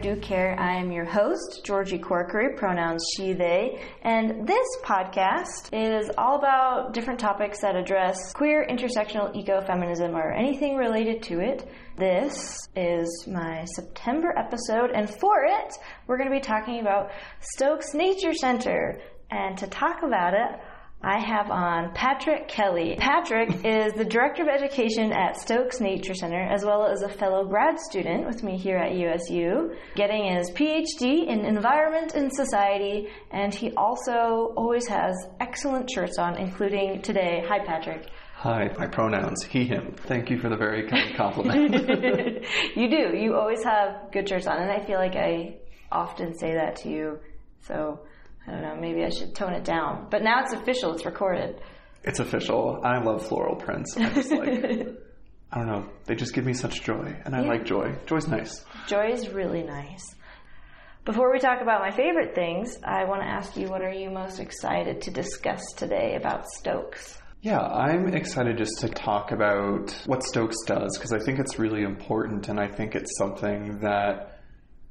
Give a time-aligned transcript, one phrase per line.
[0.00, 0.58] Do Care.
[0.58, 6.92] I am your host, Georgie Corkery, pronouns she, they, and this podcast is all about
[6.92, 11.68] different topics that address queer, intersectional, ecofeminism, or anything related to it.
[11.96, 15.74] This is my September episode, and for it,
[16.06, 19.00] we're going to be talking about Stokes Nature Center.
[19.30, 20.60] And to talk about it,
[21.06, 22.96] I have on Patrick Kelly.
[22.98, 27.44] Patrick is the Director of Education at Stokes Nature Center, as well as a fellow
[27.44, 33.54] grad student with me here at USU, getting his PhD in Environment and Society, and
[33.54, 37.44] he also always has excellent shirts on, including today.
[37.48, 38.08] Hi, Patrick.
[38.36, 39.94] Hi, my pronouns, he, him.
[40.06, 42.46] Thank you for the very kind compliment.
[42.74, 43.14] you do.
[43.14, 45.56] You always have good shirts on, and I feel like I
[45.92, 47.18] often say that to you.
[47.60, 48.00] So
[48.46, 50.08] I don't know, maybe I should tone it down.
[50.10, 51.60] But now it's official, it's recorded.
[52.02, 52.80] it's official.
[52.84, 53.96] I love floral prints.
[53.96, 54.48] I just like,
[55.52, 57.48] I don't know, they just give me such joy, and I Yeah.
[57.48, 57.94] like joy.
[58.06, 58.64] Joy's nice.
[58.88, 60.14] Joy is really nice.
[61.04, 64.10] Before we talk about my favorite things, I want to ask you what are you
[64.10, 67.18] most excited to discuss today about Stokes?
[67.42, 71.82] Yeah, I'm excited just to talk about what Stokes does because I think it's really
[71.82, 74.33] important and I think it's something that,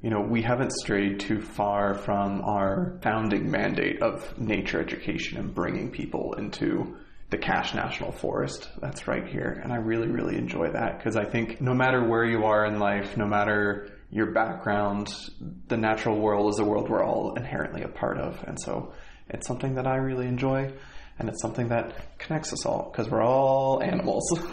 [0.04, 5.54] you know, we haven't strayed too far from our founding mandate of nature education and
[5.54, 6.98] bringing people into
[7.30, 9.58] the Cache National Forest that's right here.
[9.64, 12.78] And I really, really enjoy that because I think no matter where you are in
[12.78, 15.08] life, no matter your background,
[15.68, 18.44] the natural world is a world we're all inherently a part of.
[18.46, 18.92] And so
[19.30, 20.70] it's something that I really enjoy
[21.18, 24.24] and it's something that connects us all because we're all animals.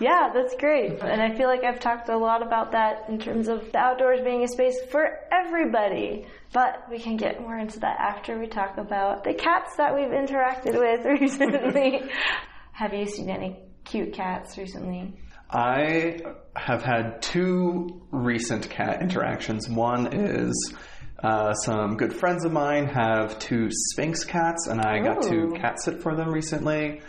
[0.00, 1.00] Yeah, that's great.
[1.02, 4.20] And I feel like I've talked a lot about that in terms of the outdoors
[4.22, 6.26] being a space for everybody.
[6.52, 10.08] But we can get more into that after we talk about the cats that we've
[10.08, 12.02] interacted with recently.
[12.72, 15.14] Have you seen any cute cats recently?
[15.50, 16.20] I
[16.54, 19.68] have had two recent cat interactions.
[19.68, 20.74] One is
[21.22, 25.80] uh, some good friends of mine have two Sphynx cats, and I got to cat
[25.80, 27.00] sit for them recently.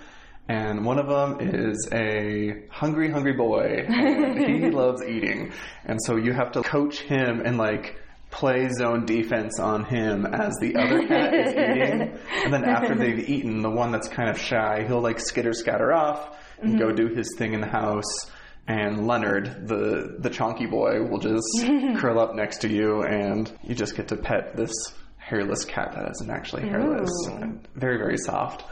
[0.48, 5.52] And one of them is a hungry, hungry boy, he loves eating.
[5.86, 8.00] And so you have to coach him and like
[8.32, 12.20] play zone defense on him as the other cat is eating.
[12.46, 15.94] And then after they've eaten, the one that's kind of shy, he'll like skitter scatter
[15.94, 18.32] off and go do his thing in the house.
[18.70, 21.66] And Leonard, the the chonky boy, will just
[22.00, 24.72] curl up next to you, and you just get to pet this
[25.18, 27.10] hairless cat that isn't actually hairless.
[27.32, 28.64] And very very soft.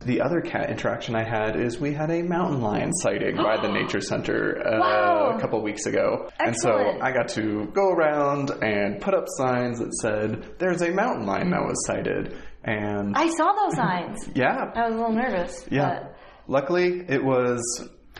[0.00, 3.68] The other cat interaction I had is we had a mountain lion sighting by the
[3.80, 5.36] nature center uh, Wow.
[5.36, 9.78] a couple weeks ago, and so I got to go around and put up signs
[9.78, 14.28] that said "There's a mountain lion that was sighted," and I saw those signs.
[14.34, 15.64] yeah, I was a little nervous.
[15.70, 16.08] yeah.
[16.48, 17.60] Luckily, it was,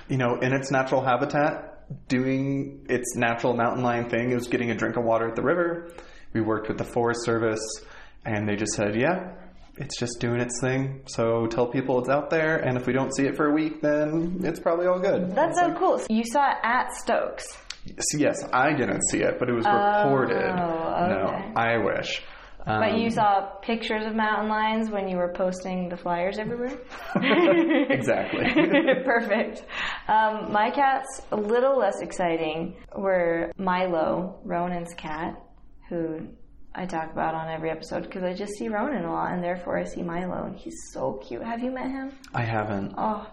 [0.09, 4.31] you know, in its natural habitat, doing its natural mountain lion thing.
[4.31, 5.91] It was getting a drink of water at the river.
[6.33, 7.65] We worked with the Forest Service,
[8.25, 9.33] and they just said, yeah,
[9.77, 11.03] it's just doing its thing.
[11.07, 13.81] So tell people it's out there, and if we don't see it for a week,
[13.81, 15.35] then it's probably all good.
[15.35, 15.99] That's so cool.
[15.99, 17.47] So you saw it at Stokes.
[17.87, 20.43] So yes, I didn't see it, but it was oh, reported.
[20.43, 21.49] Oh, okay.
[21.49, 22.23] No, I wish.
[22.67, 26.77] Um, But you saw pictures of mountain lions when you were posting the flyers everywhere?
[27.91, 28.45] exactly.
[29.05, 29.65] Perfect.
[30.09, 35.41] Um, my cats, a little less exciting, were Milo, Ronan's cat,
[35.89, 36.27] who
[36.75, 39.79] I talk about on every episode because I just see Ronan a lot and therefore
[39.79, 41.43] I see Milo and he's so cute.
[41.43, 42.13] Have you met him?
[42.35, 42.95] I haven't.
[42.99, 43.27] Oh,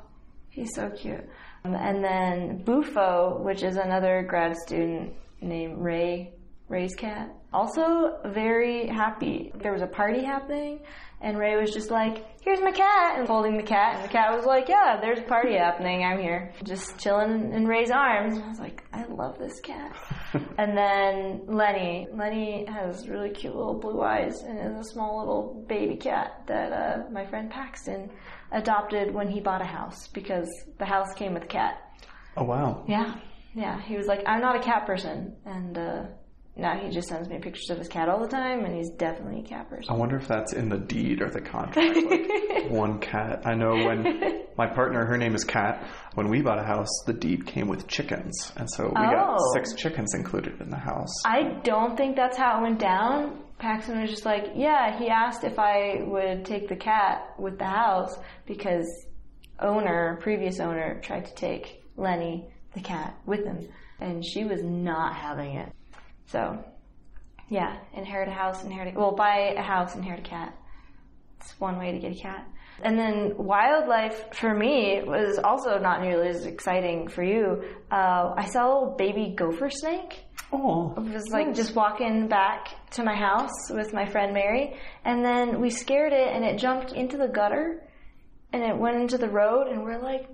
[0.49, 1.27] he's so cute.
[1.65, 6.33] Um, and then Bufo, which is another grad student named Ray,
[6.69, 7.33] Ray's cat.
[7.53, 9.51] Also very happy.
[9.55, 10.79] There was a party happening
[11.21, 14.35] and Ray was just like, here's my cat and holding the cat and the cat
[14.35, 16.03] was like, yeah, there's a party happening.
[16.03, 16.51] I'm here.
[16.63, 18.35] Just chilling in Ray's arms.
[18.35, 19.95] And I was like, I love this cat.
[20.57, 22.07] and then Lenny.
[22.13, 26.73] Lenny has really cute little blue eyes and is a small little baby cat that
[26.73, 28.09] uh, my friend Paxton
[28.51, 31.79] adopted when he bought a house because the house came with a cat.
[32.35, 32.83] Oh wow.
[32.87, 33.15] Yeah,
[33.53, 33.79] yeah.
[33.81, 36.03] He was like, I'm not a cat person, and uh,
[36.55, 39.39] now he just sends me pictures of his cat all the time, and he's definitely
[39.39, 39.85] a cat person.
[39.93, 41.95] I wonder if that's in the deed or the contract.
[41.95, 43.41] Like one cat.
[43.45, 45.87] I know when my partner, her name is Kat.
[46.13, 49.53] When we bought a house, the deed came with chickens, and so we got Oh.
[49.55, 51.11] six chickens included in the house.
[51.25, 53.39] I don't think that's how it went down.
[53.57, 57.65] Paxton was just like, yeah, he asked if I would take the cat with the
[57.65, 58.85] house because
[59.59, 63.67] owner, previous owner, tried to take Lenny, the cat, with him,
[63.99, 65.71] and she was not having it.
[66.33, 66.57] So,
[67.47, 70.57] yeah, inherit a house, inherit a, well, buy a house, inherit a cat.
[71.39, 72.47] It's one way to get a cat.
[72.81, 77.63] And then wildlife for me was also not nearly as exciting for you.
[77.91, 80.25] Uh, I saw a little baby gopher snake.
[80.51, 84.75] Oh, I was like just walking back to my house with my friend Mary,
[85.05, 87.83] and then we scared it, and it jumped into the gutter,
[88.51, 90.27] and it went into the road, and we're like,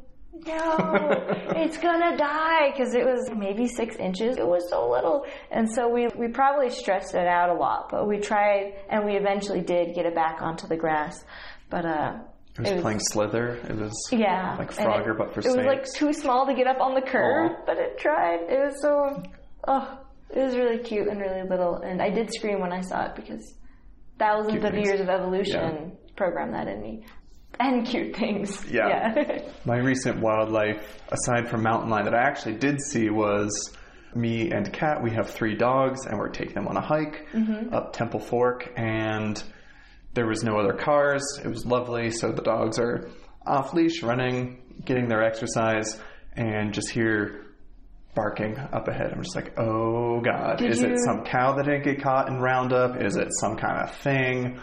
[0.45, 1.25] no,
[1.55, 4.37] it's gonna die because it was maybe six inches.
[4.37, 8.07] It was so little, and so we we probably stretched it out a lot, but
[8.07, 11.23] we tried, and we eventually did get it back onto the grass,
[11.69, 12.13] but uh.
[12.55, 13.55] it was, it was- playing Slither.
[13.69, 16.67] It was Yeah, like Frogger, it, but for it was like too small to get
[16.67, 17.63] up on the curve, Aw.
[17.65, 18.41] but it tried.
[18.49, 19.23] It was so,
[19.67, 19.99] oh,
[20.29, 23.15] it was really cute and really little, and I did scream when I saw it
[23.15, 23.55] because
[24.17, 24.87] thousands Cute of things.
[24.87, 27.05] years of evolution programmed that in me,
[27.59, 28.65] and cute things.
[28.69, 29.13] Yeah.
[29.15, 29.41] yeah.
[29.65, 33.71] My recent wildlife, aside from mountain lion, that I actually did see was
[34.15, 35.03] me and Kat.
[35.03, 37.73] We have three dogs, and we're taking them on a hike mm-hmm.
[37.73, 39.41] up Temple Fork, and
[40.13, 41.23] there was no other cars.
[41.43, 42.11] It was lovely.
[42.11, 43.09] So the dogs are
[43.45, 45.99] off leash, running, getting their exercise,
[46.33, 47.45] and just hear
[48.15, 49.11] barking up ahead.
[49.11, 52.27] I'm just like, oh god, Did is you- it some cow that didn't get caught
[52.27, 53.01] in Roundup?
[53.01, 54.59] Is it some kind of thing?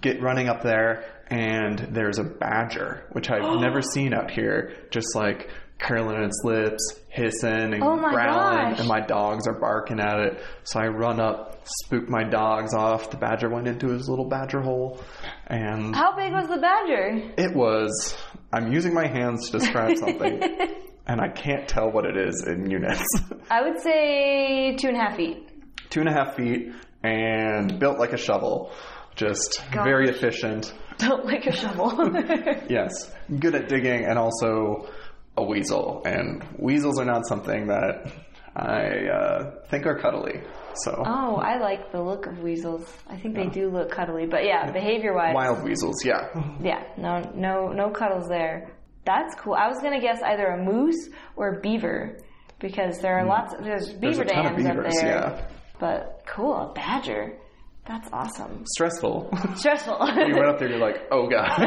[0.00, 3.58] get running up there and there's a badger which i've oh.
[3.58, 8.78] never seen up here just like curling its lips hissing and Oh growling gosh.
[8.80, 10.42] and my dogs are barking at it.
[10.64, 13.10] So i run up spook my dogs off.
[13.10, 15.00] The badger went into his little badger hole
[15.46, 17.32] and How big was the badger?
[17.38, 18.16] it was
[18.52, 20.42] i'm using my hands to describe something
[21.06, 23.04] and i can't tell what it is in units.
[23.50, 25.48] I would say two and a half feet.
[25.90, 26.72] two and a half feet
[27.04, 28.72] and built like a shovel.
[29.14, 30.72] Just very efficient
[31.06, 31.90] Don't like a shovel.
[32.68, 34.88] Yes, good at digging and also
[35.36, 36.02] a weasel.
[36.04, 38.12] And weasels are not something that
[38.56, 40.42] I uh, think are cuddly.
[40.84, 42.92] So oh, I like the look of weasels.
[43.08, 46.28] I think they do look cuddly, but yeah, behavior-wise, wild weasels, yeah.
[46.62, 48.70] Yeah, no, no, no cuddles there.
[49.04, 49.54] That's cool.
[49.54, 52.18] I was gonna guess either a moose or a beaver
[52.60, 53.54] because there are lots.
[53.54, 54.02] Of, there's beaver Hmm.
[54.02, 55.10] There's a ton of dams beavers, up there.
[55.10, 55.48] yeah.
[55.80, 57.38] But cool, a badger.
[57.88, 58.64] That's awesome.
[58.66, 59.30] Stressful.
[59.56, 59.96] Stressful.
[60.28, 61.58] you went up there, you're like, oh god.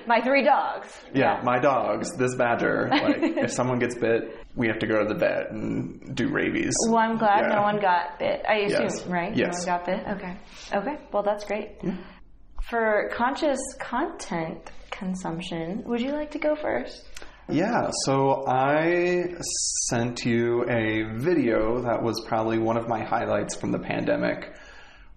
[0.06, 0.88] My three dogs.
[1.14, 2.88] yeah, my dogs, this badger.
[2.90, 6.72] Like, if someone gets bit, we have to go to the vet and do rabies.
[6.88, 7.56] Well, I'm glad Yeah.
[7.56, 8.42] no one got bit.
[8.48, 9.06] I assume, Yes.
[9.06, 9.36] right?
[9.36, 9.66] Yes.
[9.66, 10.06] No one got bit.
[10.16, 10.36] Okay.
[10.74, 11.04] Okay.
[11.12, 11.78] Well, that's great.
[12.68, 17.04] For conscious content consumption, would you like to go first?
[17.48, 19.34] Yeah, so I
[19.88, 24.52] sent you a video that was probably one of my highlights from the pandemic,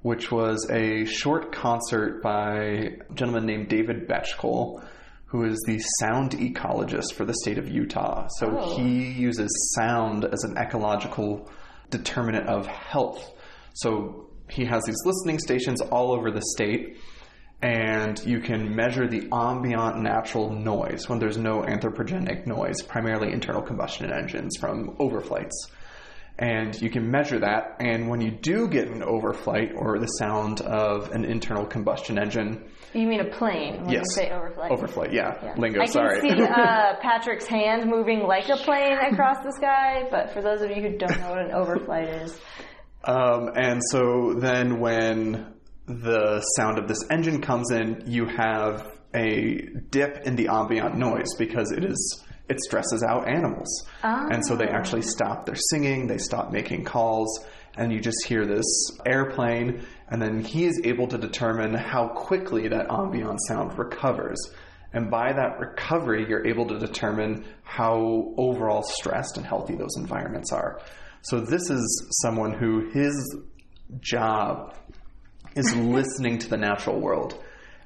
[0.04, 4.84] which was a short concert by a gentleman named David Betchkal,
[5.26, 8.28] who is the sound ecologist for the state of Utah.
[8.38, 8.76] So Oh.
[8.78, 11.50] he uses sound as an ecological
[11.90, 13.32] determinant of health.
[13.74, 16.98] So he has these listening stations all over the state
[17.62, 23.62] and you can measure the ambient natural noise when there's no anthropogenic noise, primarily internal
[23.62, 25.54] combustion engines from overflights.
[26.39, 30.62] And you can measure that, and when you do get an overflight or the sound
[30.62, 34.71] of an internal combustion engine, You mean a plane when yes, you say overflight?
[34.71, 35.53] overflight, yeah, Yeah.
[35.57, 40.31] lingo, I can see uh, Patrick's hand moving like a plane across the sky, but
[40.33, 42.39] for those of you who don't know what an overflight is,
[43.06, 45.54] Um, and so then when
[45.85, 49.61] the sound of this engine comes in, you have a
[49.92, 53.85] dip in the ambient noise because it is it stresses out animals.
[54.31, 54.76] And so they ah.
[54.76, 57.45] actually stop their singing, they stop making calls,
[57.76, 58.66] and you just hear this
[59.06, 64.38] airplane, and then he is able to determine how quickly that ambient sound recovers.
[64.94, 70.52] And by that recovery, you're able to determine how overall stressed and healthy those environments
[70.52, 70.81] are.
[71.23, 73.38] So this is someone who his
[74.02, 74.76] job
[75.56, 77.44] is listening to the natural world.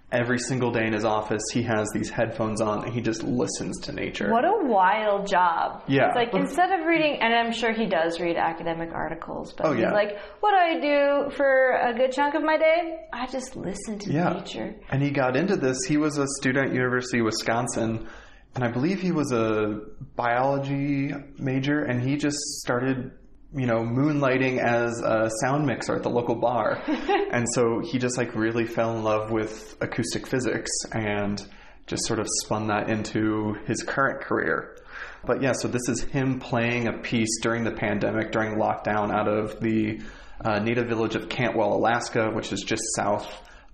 [0.10, 3.78] Every single day in his office, he has these headphones on and he just listens
[3.82, 4.32] to nature.
[4.32, 5.84] what a wild job.
[5.88, 6.08] Yeah.
[6.08, 9.74] It's like instead of reading, and I'm sure he does read academic articles, but Oh,
[9.74, 9.92] he's yeah.
[9.92, 13.00] like, what do I do for a good chunk of my day?
[13.12, 14.30] I just listen to yeah.
[14.30, 14.76] nature.
[14.90, 15.78] And he got into this.
[15.86, 18.08] He was a student at University of Wisconsin,
[18.56, 19.82] and I believe he was a
[20.16, 23.12] biology major, and he just started,
[23.56, 26.82] you know, moonlighting as a sound mixer at the local bar.
[27.32, 31.46] and so he just like really fell in love with acoustic physics and
[31.86, 34.77] just sort of spun that into his current career.
[35.25, 39.27] But yeah, so this is him playing a piece during the pandemic, during lockdown, out
[39.27, 40.01] of the
[40.44, 43.27] uh, native village of Cantwell, Alaska, which is just south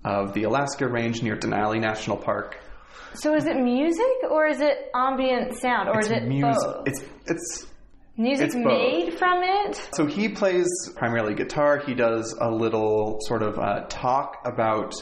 [0.06, 2.60] of the Alaska Range near Denali National Park.
[3.16, 6.62] So is it music or is it ambient sound or is it music.
[6.64, 6.88] both?
[6.88, 7.68] It's it's
[8.18, 9.90] music made from it?
[9.94, 11.80] so he plays primarily guitar.
[11.80, 14.94] He does a little sort of uh, talk about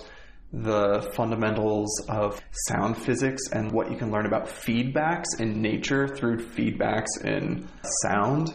[0.54, 6.38] the fundamentals of sound physics and what you can learn about feedbacks in nature through
[6.40, 7.68] feedbacks in
[8.04, 8.54] sound.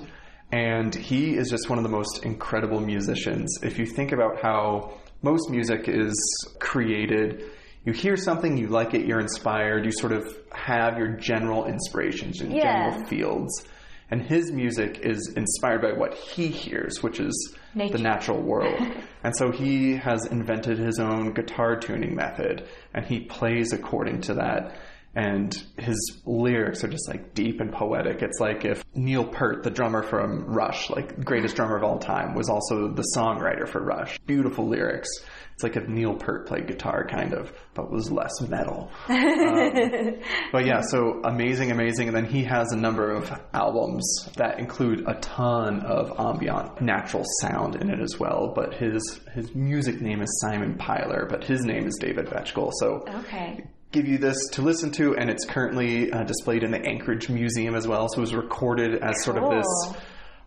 [0.53, 3.59] And he is just one of the most incredible musicians.
[3.63, 6.15] If you think about how most music is
[6.61, 7.45] created,
[7.85, 12.41] you hear something, you like it, you're inspired, you sort of have your general inspirations
[12.43, 12.91] and Yeah.
[12.91, 13.67] general fields.
[14.11, 17.97] And his music is inspired by what he hears, which is Nature.
[17.99, 18.81] the natural world.
[19.25, 24.35] and so he has invented his own guitar tuning method and he plays according to
[24.35, 24.77] that.
[25.17, 28.21] And his lyrics are just like deep and poetic.
[28.23, 32.35] It's like if Neil Peart, the drummer from Rush, like greatest drummer of all time,
[32.35, 34.19] was also the songwriter for Rush.
[34.27, 35.09] Beautiful lyrics.
[35.57, 38.91] It's like if Neil Peart played guitar, kind of, but was less metal.
[39.09, 40.21] Um,
[40.53, 42.09] but yeah, so amazing, amazing.
[42.09, 47.25] And then he has a number of albums that include a ton of ambient, natural
[47.41, 48.53] sound in it as well.
[48.55, 52.71] But his his music name is Simon Pyler, but his name is David Betchkal.
[52.75, 53.65] So Okay.
[53.93, 57.75] give you this to listen to, and it's currently uh, displayed in the Anchorage Museum
[57.75, 58.09] as well.
[58.09, 59.95] So it was recorded as sort of this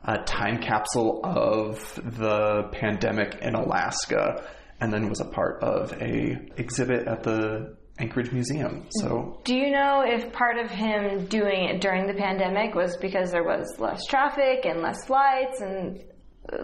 [0.05, 4.43] uh, time capsule of the pandemic in Alaska,
[4.81, 8.85] and then was a part of a exhibit at the Anchorage Museum.
[9.01, 13.31] So Do you know if part of him doing it during the pandemic was because
[13.31, 16.01] there was less traffic and less lights and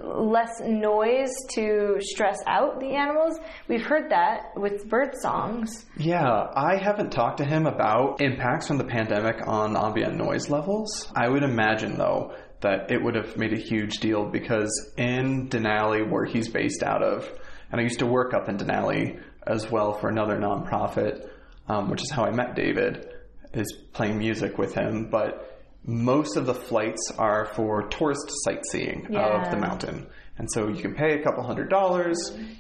[0.04, 3.38] less noise to stress out the animals?
[3.68, 5.86] We've heard that with bird songs.
[5.98, 11.12] Yeah, I haven't talked to him about impacts from the pandemic on ambient noise levels.
[11.16, 16.10] I would imagine, though, that it would have made a huge deal because in Denali,
[16.10, 17.30] where he's based out of,
[17.76, 21.28] and I used to work up in Denali as well for another nonprofit,
[21.68, 23.06] um, which is how I met David,
[23.54, 25.10] is playing music with him.
[25.12, 29.44] But most of the flights are for tourist sightseeing Yeah.
[29.44, 30.08] of the mountain.
[30.38, 32.16] And so you can pay a couple hundred dollars,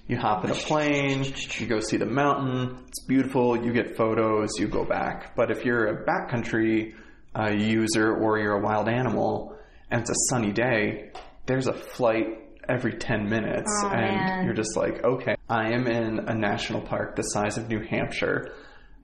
[0.05, 1.24] you hop in a plane,
[1.60, 5.34] you go see the mountain, it's beautiful, you get photos, you go back.
[5.38, 6.93] But if you're a backcountry
[7.34, 9.55] uh, user or you're a wild animal
[9.89, 11.12] and it's a sunny day,
[11.45, 13.72] there's a flight every 10 minutes.
[13.84, 14.45] Oh, and man.
[14.45, 18.53] you're just like, okay, I am in a national park the size of New Hampshire.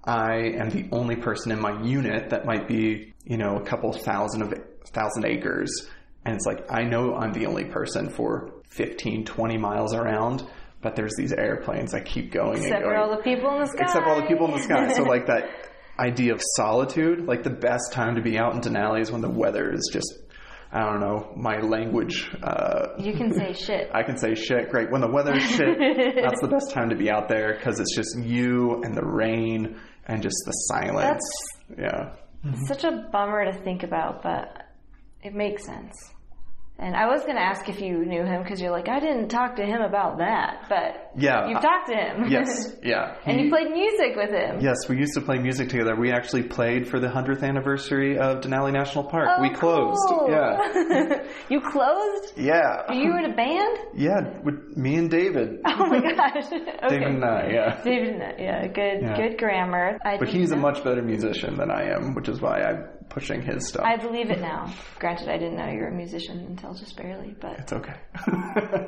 [0.03, 3.93] I am the only person in my unit that might be, you know, a couple
[3.93, 4.53] thousand of
[4.87, 5.89] thousand acres.
[6.25, 10.47] And it's like, I know I'm the only person for 15, 20 miles around,
[10.81, 13.67] but there's these airplanes that keep going Except and for all the people in the
[13.67, 13.83] sky.
[13.83, 14.93] Except for all the people in the sky.
[14.93, 15.49] So, like, that
[15.99, 19.29] idea of solitude, like, the best time to be out in Denali is when the
[19.29, 20.17] weather is just,
[20.73, 22.31] I don't know, my language.
[22.41, 23.89] Uh, you can say shit.
[23.93, 24.69] I can say shit.
[24.69, 24.89] Great.
[24.89, 25.77] When the weather's shit,
[26.15, 29.77] that's the best time to be out there because it's just you and the rain
[30.05, 31.21] and just the silence.
[31.77, 32.13] yeah.
[32.43, 34.65] It's such a bummer to think about, but
[35.23, 35.93] it makes sense.
[36.79, 39.27] And I was going to ask if you knew him because you're like, I didn't
[39.27, 41.47] talk to him about that, but Yeah.
[41.49, 42.29] you've talked to him.
[42.29, 42.75] Yes.
[42.83, 43.15] Yeah.
[43.25, 44.59] and He- you played music with him.
[44.61, 45.95] Yes, we used to play music together.
[45.95, 49.27] We actually played for the 100th anniversary of Denali National Park.
[49.37, 49.99] Oh, we closed.
[50.09, 50.27] cool.
[50.29, 51.23] Yeah.
[51.49, 52.33] you closed?
[52.37, 52.83] Yeah.
[52.87, 53.77] Are you in a band?
[53.95, 55.59] Yeah, with me and David.
[55.67, 56.45] Oh my gosh.
[56.51, 56.89] okay.
[56.89, 57.81] David and I, yeah.
[57.83, 59.15] David, yeah, good, Yeah.
[59.17, 59.97] good grammar.
[60.05, 63.41] I But he's a much better musician than I am, which is why I'm pushing
[63.41, 63.83] his stuff.
[63.85, 64.71] I believe it now.
[64.99, 67.93] Granted, I didn't know you were a musician until just barely, but It's okay.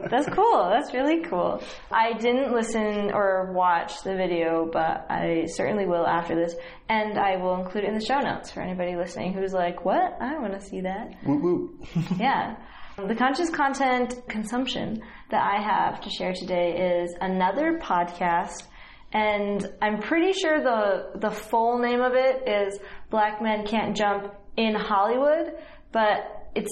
[0.10, 0.70] That's cool.
[0.70, 1.62] That's really cool.
[1.92, 6.55] I didn't listen or watch the video, but I certainly will after this.
[6.89, 10.17] And I will include it in the show notes for anybody listening who's like, what?
[10.22, 11.15] I want to see that.
[11.25, 11.79] woo woo.
[12.20, 12.55] Yeah.
[12.96, 15.01] The conscious content consumption
[15.32, 18.63] that I have to share today is another podcast.
[19.12, 22.79] And I'm pretty sure the, the full name of it is
[23.10, 25.53] Black Men Can't Jump in Hollywood,
[25.91, 26.70] but its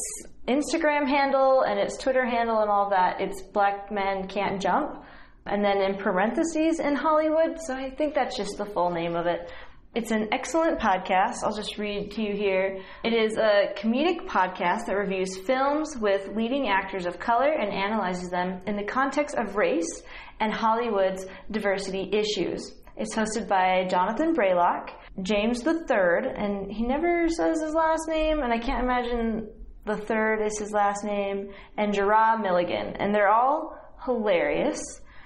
[0.47, 5.03] Instagram handle and its Twitter handle and all that, it's Black Men Can't Jump.
[5.45, 9.25] And then in parentheses in Hollywood, so I think that's just the full name of
[9.25, 9.49] it.
[9.93, 11.43] It's an excellent podcast.
[11.43, 12.81] I'll just read to you here.
[13.03, 18.29] It is a comedic podcast that reviews films with leading actors of color and analyzes
[18.29, 20.03] them in the context of race
[20.39, 22.73] and Hollywood's diversity issues.
[22.95, 24.91] It's hosted by Jonathan Braylock,
[25.23, 29.49] James the Third, and he never says his last name, and I can't imagine
[29.85, 34.79] the third is his last name, and Jerah Milligan, and they're all hilarious.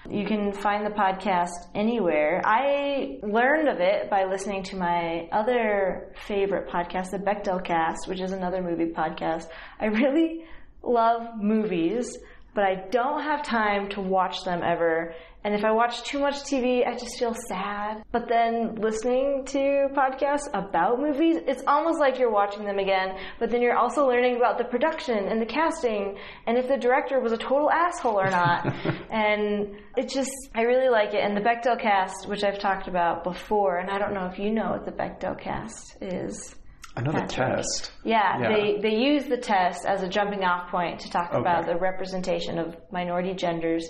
[0.10, 2.42] You can find the podcast anywhere.
[2.46, 8.22] I learned of it by listening to my other favorite podcast, the Bechdel Cast, which
[8.22, 9.48] is another movie podcast.
[9.80, 10.46] I really
[10.84, 12.18] love movies,
[12.54, 15.16] but I don't have time to watch them ever.
[15.46, 18.04] And if I watch too much TV, I just feel sad.
[18.12, 23.52] But then listening to podcasts about movies, it's almost like you're watching them again, but
[23.52, 27.32] then you're also learning about the production and the casting and if the director was
[27.32, 28.66] a total asshole or not.
[29.12, 31.20] and it just, I really like it.
[31.24, 34.50] And the Bechdel cast, which I've talked about before, and I don't know if you
[34.50, 36.56] know what the Bechdel cast is.
[36.98, 37.58] Another Patrick.
[37.58, 37.92] test.
[38.04, 38.48] Yeah, Yeah.
[38.56, 42.58] they they use the test as a jumping off point to talk about the representation
[42.58, 43.90] of minority genders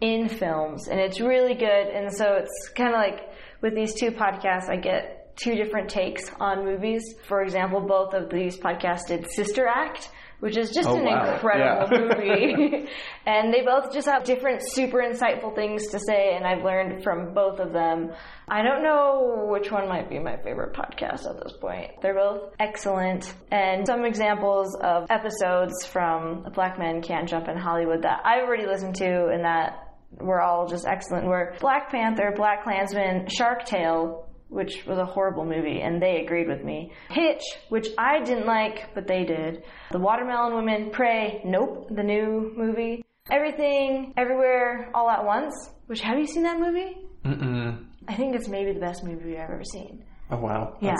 [0.00, 1.86] in films, and it's really good.
[1.88, 3.30] And so it's kind of like
[3.62, 7.02] with these two podcasts, I get two different takes on movies.
[7.26, 10.10] For example, both of these podcasts did Sister Act.
[10.38, 11.32] Which is just Oh, an wow.
[11.32, 12.14] incredible Yeah.
[12.14, 12.88] movie.
[13.26, 17.32] and they both just have different, super insightful things to say, and I've learned from
[17.32, 18.12] both of them.
[18.46, 21.90] I don't know which one might be my favorite podcast at this point.
[22.02, 23.32] They're both excellent.
[23.50, 28.66] And some examples of episodes from Black Men Can't Jump in Hollywood that I've already
[28.66, 29.85] listened to and that
[30.20, 35.80] were all just excellent were Black Panther, BlacKkKlansman, Shark Tale, which was a horrible movie,
[35.80, 36.92] and they agreed with me.
[37.10, 39.64] Hitch, which I didn't like, but they did.
[39.90, 43.04] The Watermelon Women, Prey, nope, the new movie.
[43.30, 45.54] Everything, Everywhere, All at Once,
[45.86, 46.96] which have you seen that movie?
[47.24, 47.84] Mm-mm.
[48.08, 50.04] I think it's maybe the best movie I've ever seen.
[50.30, 50.76] Oh wow.
[50.80, 50.94] Yeah.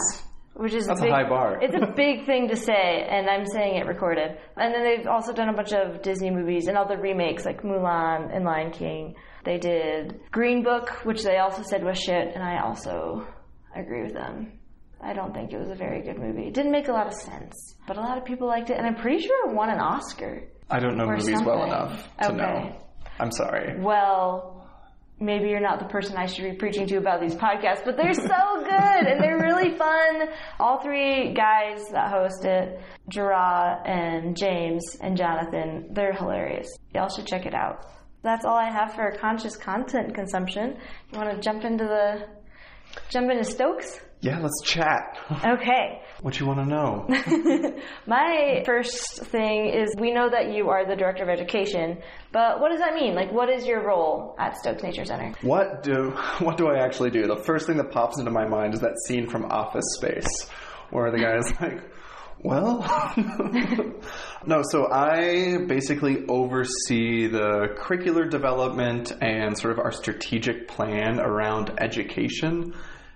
[0.58, 1.58] Which is That's a big, high bar.
[1.62, 4.38] It's a big thing to say, and I'm saying it recorded.
[4.56, 8.34] And then they've also done a bunch of Disney movies and other remakes like Mulan
[8.34, 9.14] and Lion King.
[9.44, 13.26] They did Green Book, which they also said was shit, and I also
[13.75, 14.58] agree with them.
[15.00, 16.46] I don't think it was a very good movie.
[16.48, 18.86] It didn't make a lot of sense, but a lot of people liked it, and
[18.86, 20.42] I'm pretty sure it won an Oscar.
[20.70, 22.36] I don't know movies well enough to Okay.
[22.36, 22.76] know.
[23.20, 23.78] I'm sorry.
[23.78, 24.66] Well,
[25.20, 28.14] maybe you're not the person I should be preaching to about these podcasts, but they're
[28.14, 30.28] so good and they're really fun.
[30.58, 36.68] All three guys that host it, Jerah and James and Jonathan, they're hilarious.
[36.94, 37.87] Y'all should check it out.
[38.23, 40.76] That's all I have for conscious content consumption.
[41.12, 42.26] You want to jump into the
[43.11, 44.00] jump into Stokes?
[44.21, 45.19] Yeah, let's chat.
[45.47, 46.00] Okay.
[46.23, 47.07] What you want to know?
[48.07, 51.99] My first thing is we know that you are the director of education,
[52.33, 53.14] but what does that mean?
[53.14, 55.35] Like, what is your role at Stokes Nature Center?
[55.42, 57.27] what do what do I actually do?
[57.27, 60.49] The first thing that pops into my mind is that scene from Office Space,
[60.90, 61.83] where the guy is like,
[62.42, 62.81] "Well,
[64.46, 71.72] no." So I basically oversee the curricular development and sort of our strategic plan around
[71.79, 72.75] education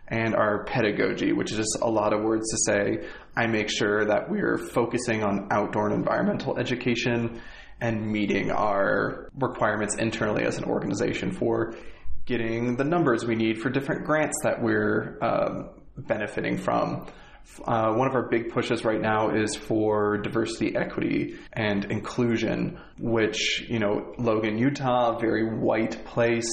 [0.09, 3.07] and our pedagogy, which is just a lot of words to say.
[3.37, 7.41] I make sure that we're focusing on outdoor and environmental education
[7.81, 11.75] and meeting our requirements internally as an organization for
[12.27, 17.07] getting the numbers we need for different grants that we're um, benefiting from.
[17.65, 23.67] Uh, one of our big pushes right now is for diversity, equity, and inclusion, which,
[23.69, 26.51] you know, Logan, Utah, very white place.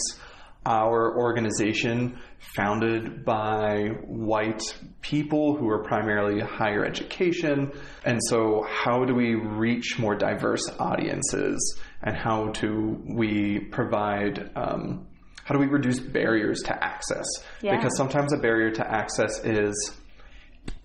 [0.66, 4.62] Our organization, founded by white
[5.02, 7.72] people who are primarily higher education.
[8.04, 11.80] And so, how do we reach more diverse audiences?
[12.04, 15.08] And how do we provide, um,
[15.46, 17.26] how do we reduce barriers to access?
[17.62, 17.78] Yeah.
[17.78, 19.96] Because sometimes a barrier to access is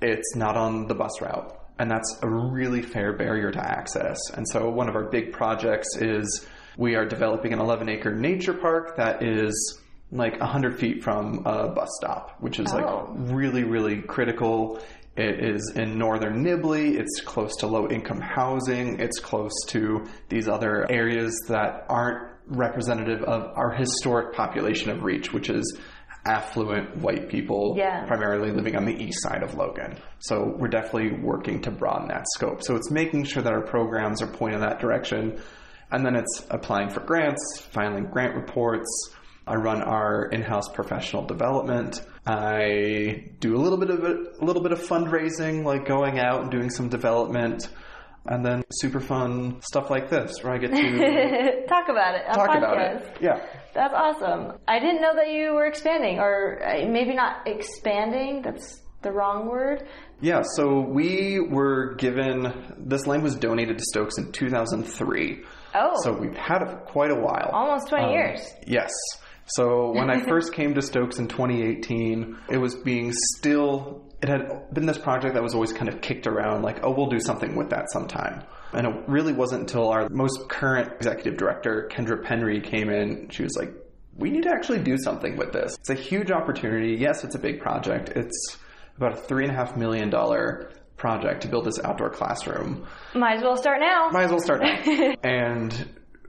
[0.01, 1.59] it's not on the bus route.
[1.79, 4.19] And that's a really fair barrier to access.
[4.35, 8.55] And so, one of our big projects is we are developing an 11 acre nature
[8.55, 12.77] park that is like 100 feet from a bus stop, which is Oh.
[12.77, 14.79] like really, really critical.
[15.17, 16.95] It is in northern Nibley.
[16.99, 19.01] It's close to low income housing.
[19.01, 25.33] It's close to these other areas that aren't representative of our historic population of reach,
[25.33, 25.79] which is
[26.25, 28.05] affluent white people Yeah.
[28.07, 29.97] primarily living on the east side of Logan.
[30.21, 32.63] So we're definitely working to broaden that scope.
[32.63, 35.41] So it's making sure that our programs are pointed in that direction.
[35.91, 38.89] And then it's applying for grants, filing grant reports.
[39.47, 42.01] I run our in-house professional development.
[42.25, 46.43] I do a little bit of it, a little bit of fundraising, like going out
[46.43, 47.69] and doing some development,
[48.27, 52.49] and then super fun stuff like this, where I get to Talk about it talk
[52.49, 52.57] podcast.
[52.59, 53.17] about it.
[53.21, 53.41] Yeah.
[53.75, 54.59] That's awesome.
[54.69, 58.43] I didn't know that you were expanding, or uh, maybe not expanding.
[58.43, 59.87] That's the wrong word.
[60.21, 65.43] Yeah, so we were given this land was donated to Stokes in 2003.
[65.75, 67.51] Oh, So we've had it for quite a while.
[67.53, 68.41] almost 20 Um, years.
[68.67, 68.91] Yes.
[69.47, 74.73] So when I first came to Stokes in 2018, it was being still, it had
[74.73, 77.57] been this project that was always kind of kicked around, like, oh, we'll do something
[77.57, 78.45] with that sometime.
[78.73, 83.29] And it really wasn't until our most current executive director, Kendra Penry, came in.
[83.31, 83.73] She was like,
[84.17, 85.75] we need to actually do something with this.
[85.79, 86.95] It's a huge opportunity.
[86.95, 88.11] Yes, it's a big project.
[88.11, 88.59] It's
[88.97, 92.87] about a three and a half million dollar project to build this outdoor classroom.
[93.15, 94.09] Might as well start now.
[94.11, 95.15] Might as well start now.
[95.23, 95.89] and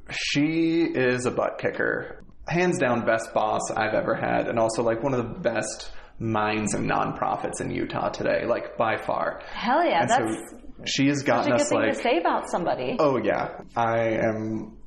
[0.10, 2.24] she is a butt kicker.
[2.48, 5.92] hands down best boss I've ever had, and also like one of the best
[6.24, 9.42] minds and nonprofits in Utah today, like by far.
[9.54, 12.02] Hell yeah, And that's so she has such gotten a good us thing like to
[12.02, 12.96] say about somebody.
[13.00, 14.78] Oh yeah, I am.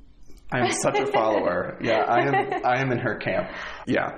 [0.53, 1.79] I am such a follower.
[1.83, 2.65] Yeah, I am.
[2.65, 3.51] I am in her camp.
[3.87, 4.17] Yeah,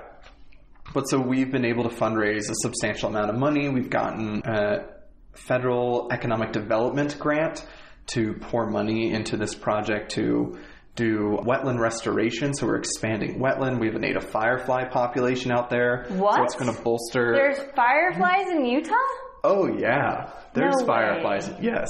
[0.93, 3.69] but so we've been able to fundraise a substantial amount of money.
[3.69, 4.87] We've gotten a
[5.33, 7.65] federal economic development grant
[8.07, 10.57] to pour money into this project to
[11.03, 12.53] do wetland restoration.
[12.53, 13.79] So we're expanding wetland.
[13.79, 16.05] We have a native firefly population out there.
[16.09, 16.41] So What?
[16.43, 17.33] it's going to bolster.
[17.33, 18.93] There's fireflies in Utah?
[19.43, 21.49] Oh yeah, there's No fireflies.
[21.61, 21.87] Yes.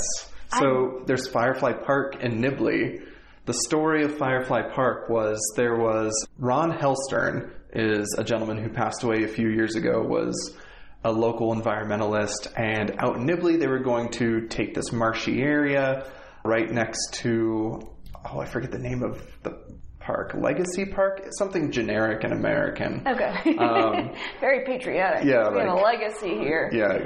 [0.60, 3.04] So there's Firefly Park in Nibley.
[3.45, 9.04] The story of Firefly Park was there was Ron Hellstern is a gentleman who passed
[9.04, 10.56] away a few years ago was
[11.04, 16.06] a local environmentalist and out in Nibley they were going to take this marshy area
[16.43, 17.80] right next to
[18.25, 19.58] oh I forget the name of the
[19.99, 23.55] park Legacy Park something generic and American Okay.
[23.58, 25.25] Um, Very patriotic.
[25.25, 26.69] yeah, we have a legacy here.
[26.73, 27.05] yeah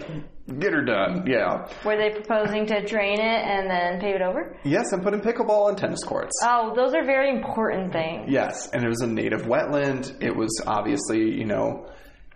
[0.60, 4.58] get her done yeah Were they proposing to drain it and then pave it over?
[4.63, 6.34] Yes, and put in pickleball and tennis courts.
[6.43, 8.26] Oh, those are very important things.
[8.30, 10.21] Yes, and it was a native wetland.
[10.21, 11.89] It was obviously, you know,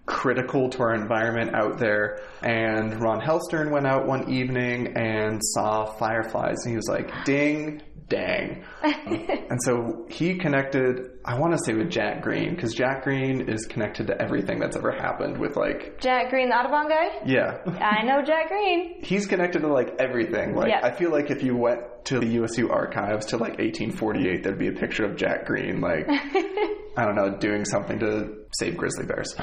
[0.06, 2.22] critical to our environment out there.
[2.42, 7.82] And Ron Helstern went out one evening and saw fireflies, and he was like, ding,
[8.10, 8.64] dang.
[8.84, 13.66] and so he connected, I want to say with Jack Green, because Jack Green is
[13.66, 17.10] connected to everything that's ever happened with, like, Jack Green, the Audubon guy?
[17.26, 17.58] yeah.
[17.82, 19.04] I know Jack Green.
[19.04, 20.56] He's connected to like everything.
[20.56, 20.80] Like Yeah.
[20.84, 24.68] I feel like if you went to the USU archives to like 1848, there'd be
[24.70, 29.36] a picture of Jack Green, like I don't know, doing something to save grizzly bears.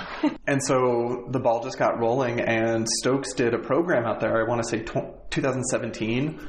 [0.46, 4.44] and so the ball just got rolling, and Stokes did a program out there.
[4.44, 6.40] I want to say tw- 2017,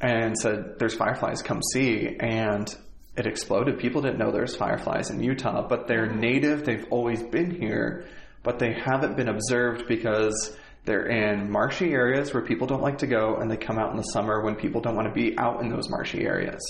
[0.00, 2.74] and said, "There's fireflies, come see." And
[3.16, 3.78] it exploded.
[3.78, 6.64] People didn't know there's fireflies in Utah, but they're native.
[6.64, 8.04] They've always been here,
[8.42, 13.06] but they haven't been observed because they're in marshy areas where people don't like to
[13.06, 15.62] go, and they come out in the summer when people don't want to be out
[15.62, 16.60] in those marshy areas.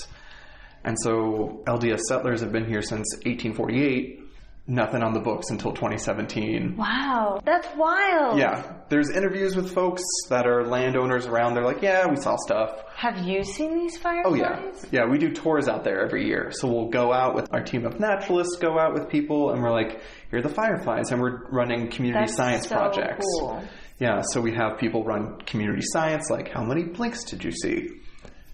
[0.83, 4.21] And so LDS settlers have been here since 1848.
[4.67, 6.75] Nothing on the books until 2017.
[6.75, 8.39] Wow, that's wild.
[8.39, 11.53] Yeah, there's interviews with folks that are landowners around.
[11.53, 12.81] They're like, yeah, we saw stuff.
[12.95, 14.25] Have you seen these fireflies?
[14.25, 15.05] Oh yeah, yeah.
[15.05, 16.49] We do tours out there every year.
[16.51, 19.71] So we'll go out with our team of naturalists, go out with people, and we're
[19.71, 20.01] like,
[20.31, 23.25] here are the fireflies, and we're running community That's science so projects.
[23.39, 23.63] cool.
[23.99, 27.89] Yeah, so we have people run community science, like how many blinks did you see?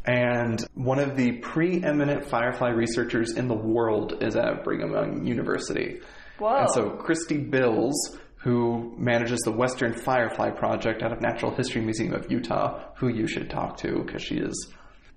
[0.05, 5.99] And one of the preeminent firefly researchers in the world is at Brigham Young University.
[6.39, 6.61] Whoa.
[6.61, 12.13] And so Christy Bills, who manages the Western Firefly Project out of Natural History Museum
[12.13, 14.73] of Utah, who you should talk to because she is,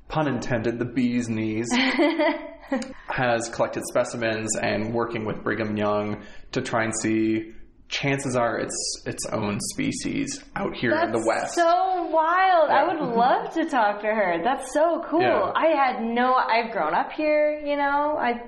[0.09, 1.67] pun intended, the bee's knees,
[3.09, 7.53] has collected specimens and working with Brigham Young to try and see.
[7.89, 11.55] Chances are it's its own species out here in the West.
[11.55, 12.71] so wild.
[12.71, 14.41] I would love to talk to her.
[14.43, 15.21] That's so cool.
[15.21, 15.53] Yeah.
[15.55, 16.35] I had no.
[16.35, 17.61] I've grown up here.
[17.65, 18.43] You know, I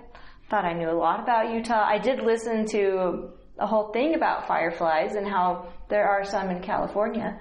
[0.48, 1.84] thought I knew a lot about Utah.
[1.86, 6.62] I did listen to a whole thing about fireflies and how there are some in
[6.62, 7.38] California.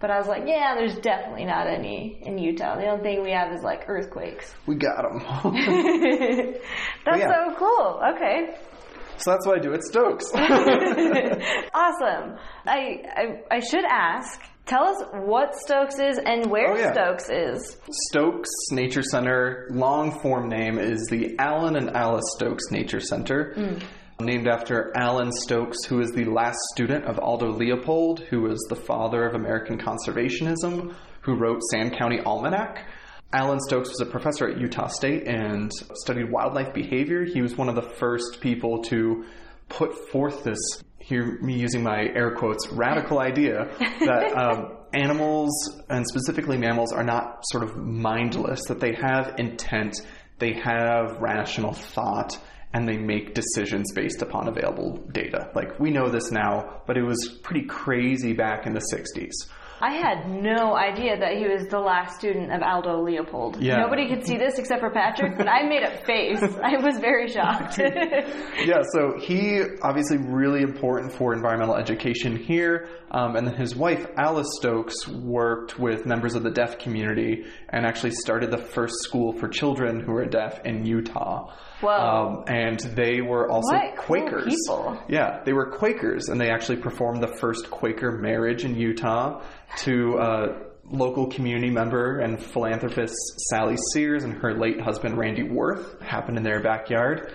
[0.00, 2.76] But I was like, yeah, there's definitely not any in Utah.
[2.76, 4.54] The only thing we have is like earthquakes.
[4.66, 5.20] we got them.
[7.06, 7.48] That's yeah.
[7.48, 8.02] so cool.
[8.14, 8.54] Okay.
[9.18, 10.30] So that's what I do at Stokes.
[11.74, 12.36] Awesome.
[12.66, 14.40] I, I I should ask.
[14.66, 16.92] Tell us what Stokes is and where Oh, yeah.
[16.92, 17.76] Stokes is.
[18.08, 23.52] Stokes Nature Center, long form name is the Alan and Alice Stokes Nature Center.
[23.56, 23.82] Mm.
[24.20, 28.76] Named after Alan Stokes, who is the last student of Aldo Leopold, who was the
[28.76, 32.86] father of American conservationism, who wrote Sand County Almanac.
[33.32, 37.24] Alan Stokes was a professor at Utah State and studied wildlife behavior.
[37.24, 39.24] He was one of the first people to
[39.68, 40.58] put forth this,
[40.98, 45.50] hear me using my air quotes, radical idea that um, animals,
[45.88, 49.96] and specifically mammals, are not sort of mindless, that they have intent,
[50.38, 52.38] they have rational thought,
[52.72, 55.50] and they make decisions based upon available data.
[55.54, 59.48] Like, we know this now, but it was pretty crazy back in the 60s.
[59.80, 63.60] I had no idea that he was the last student of Aldo Leopold.
[63.60, 63.78] Yeah.
[63.78, 66.42] Nobody could see this except for Patrick, but I made a face.
[66.62, 67.78] I was very shocked.
[67.78, 74.06] yeah, so he obviously really important for environmental education here, um, and then his wife
[74.16, 79.32] Alice Stokes worked with members of the deaf community and actually started the first school
[79.32, 81.52] for children who are deaf in Utah.
[81.84, 81.90] Whoa.
[82.38, 84.44] Um, and they were also What cool Quakers.
[84.46, 84.98] people.
[85.08, 89.42] Yeah, they were Quakers, and they actually performed the first Quaker marriage in Utah
[89.78, 90.58] to uh,
[90.90, 93.14] local community member and philanthropist
[93.50, 96.00] Sally Sears and her late husband Randy Worth.
[96.02, 97.32] Happened in their backyard.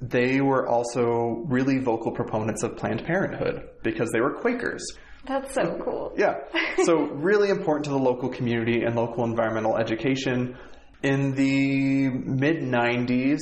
[0.00, 4.82] they were also really vocal proponents of Planned Parenthood because they were Quakers.
[5.26, 6.12] That's so cool.
[6.16, 6.34] Yeah.
[6.84, 10.56] So, really important to the local community and local environmental education.
[11.02, 13.38] In the mid 90s,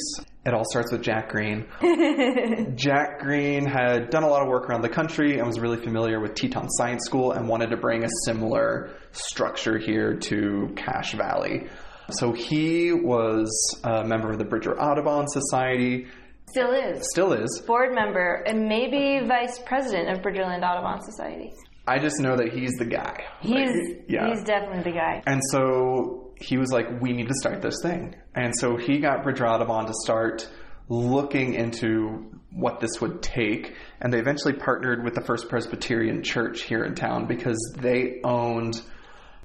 [0.46, 1.66] it all starts with Jack Green.
[2.76, 6.20] Jack Green had done a lot of work around the country and was really familiar
[6.20, 11.68] with Teton Science School and wanted to bring a similar structure here to Cache Valley.
[12.10, 13.48] So he was
[13.84, 16.06] a member of the Bridger Audubon Society,
[16.50, 17.08] Still is.
[17.10, 17.62] still is.
[17.66, 21.52] Board member and maybe vice president of Bridgerland Audubon Society.
[21.86, 23.24] I just know that he's the guy.
[23.40, 24.28] He's Like, yeah.
[24.28, 25.22] he's definitely the guy.
[25.26, 28.14] And so he was like, we need to start this thing.
[28.34, 30.48] And so he got Bridger Audubon to start
[30.88, 33.74] looking into what this would take.
[34.00, 38.80] And they eventually partnered with the First Presbyterian Church here in town because they owned,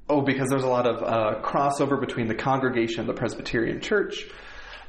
[0.08, 4.26] oh, because there's a lot of uh, crossover between the congregation of the Presbyterian Church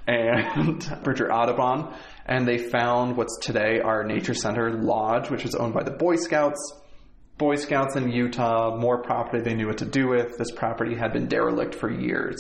[0.08, 1.94] and Bridger Audubon.
[2.26, 6.18] And they found what's today our Nature Center Lodge, which is owned by the Boy
[6.18, 6.81] Scouts.
[7.42, 10.38] Boy Scouts in Utah, more property they knew what to do with.
[10.38, 12.38] This property had been derelict for years.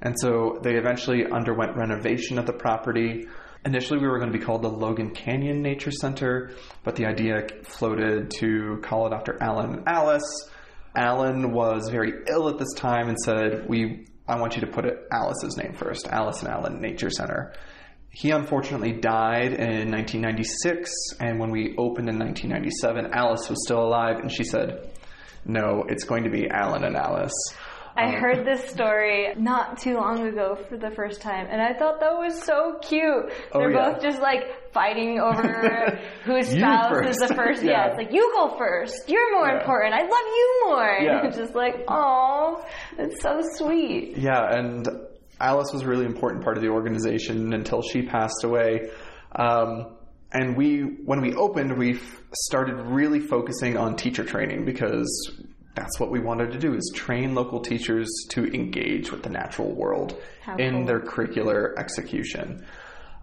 [0.00, 3.26] And so they eventually underwent renovation of the property.
[3.66, 6.52] Initially, we were going to be called the Logan Canyon Nature Center,
[6.84, 10.48] but the idea floated to call it after Alan and Alice.
[10.94, 14.84] Alan was very ill at this time and said, "We, I want you to put
[14.84, 17.54] it Alice's name first, Alice and Alan Nature Center."
[18.14, 24.18] He unfortunately died in 1996, and when we opened in 1997, Alice was still alive,
[24.20, 24.90] and she said,
[25.46, 27.32] "No, it's going to be Alan and Alice."
[27.94, 31.72] I um, heard this story not too long ago for the first time, and I
[31.74, 33.32] thought that was so cute.
[33.52, 33.92] Oh, They're yeah.
[33.92, 37.62] both just like fighting over whose spouse is the first.
[37.62, 37.70] Yeah.
[37.72, 37.86] Yeah.
[37.88, 39.08] it's like you go first.
[39.08, 39.60] You're more Yeah.
[39.60, 39.94] important.
[39.94, 40.98] I love you more.
[41.02, 41.26] Yeah.
[41.26, 42.64] It's just like, oh,
[42.98, 44.16] it's so sweet.
[44.16, 44.86] Yeah, and
[45.42, 48.90] Alice was a really important part of the organization until she passed away.
[49.34, 49.96] Um,
[50.32, 51.98] and we, when we opened, we
[52.32, 55.08] started really focusing on teacher training because
[55.74, 59.74] that's what we wanted to do: is train local teachers to engage with the natural
[59.74, 60.86] world How in cool.
[60.86, 62.64] their curricular execution.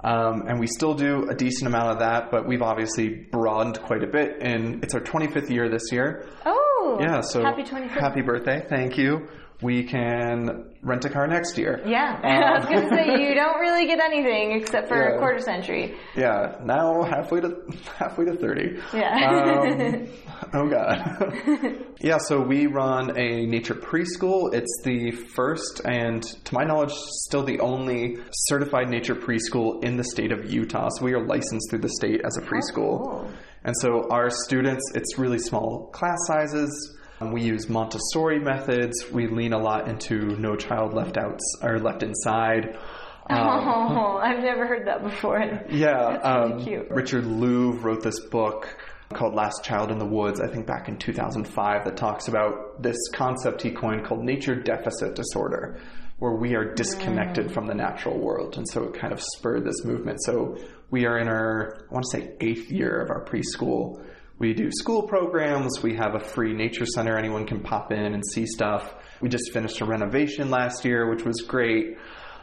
[0.03, 4.01] Um, and we still do a decent amount of that, but we've obviously broadened quite
[4.03, 4.37] a bit.
[4.41, 6.25] And it's our 25th year this year.
[6.45, 7.89] Oh, Yeah, so happy 25th.
[7.89, 8.65] happy birthday!
[8.69, 9.27] Thank you.
[9.61, 11.81] We can rent a car next year.
[11.85, 15.15] Yeah, I was gonna say you don't really get anything except for Yeah.
[15.15, 15.97] a quarter century.
[16.15, 17.57] Yeah, now halfway to
[17.97, 18.79] halfway to thirty.
[18.93, 19.29] Yeah.
[19.29, 20.07] Um,
[20.53, 21.85] oh god.
[21.99, 24.53] yeah, so we run a nature preschool.
[24.53, 26.93] It's the first and, to my knowledge,
[27.27, 30.87] still the only certified nature preschool in the state of Utah.
[30.97, 33.03] So we are licensed through the state as a preschool.
[33.03, 33.31] cool.
[33.65, 36.95] And so our students, it's really small class sizes.
[37.19, 39.09] Um, We use Montessori methods.
[39.11, 42.77] We lean a lot into no child left out or left inside.
[43.31, 45.37] Um, oh, I've never heard that before.
[45.69, 46.89] yeah, That's really um, cute.
[46.89, 48.75] Richard Louv wrote this book
[49.13, 52.97] called Last Child in the Woods, I think back in 2005, that talks about this
[53.13, 55.79] concept he coined called nature deficit disorder,
[56.17, 57.53] where we are disconnected Mm.
[57.53, 58.57] from the natural world.
[58.57, 60.23] And so it kind of spurred this movement.
[60.23, 60.57] So
[60.89, 64.03] we are in our, I want to say, eighth year of our preschool.
[64.39, 65.83] We do school programs.
[65.83, 67.17] We have a free nature center.
[67.17, 68.95] Anyone can pop in and see stuff.
[69.21, 71.97] We just finished a renovation last year, which was great.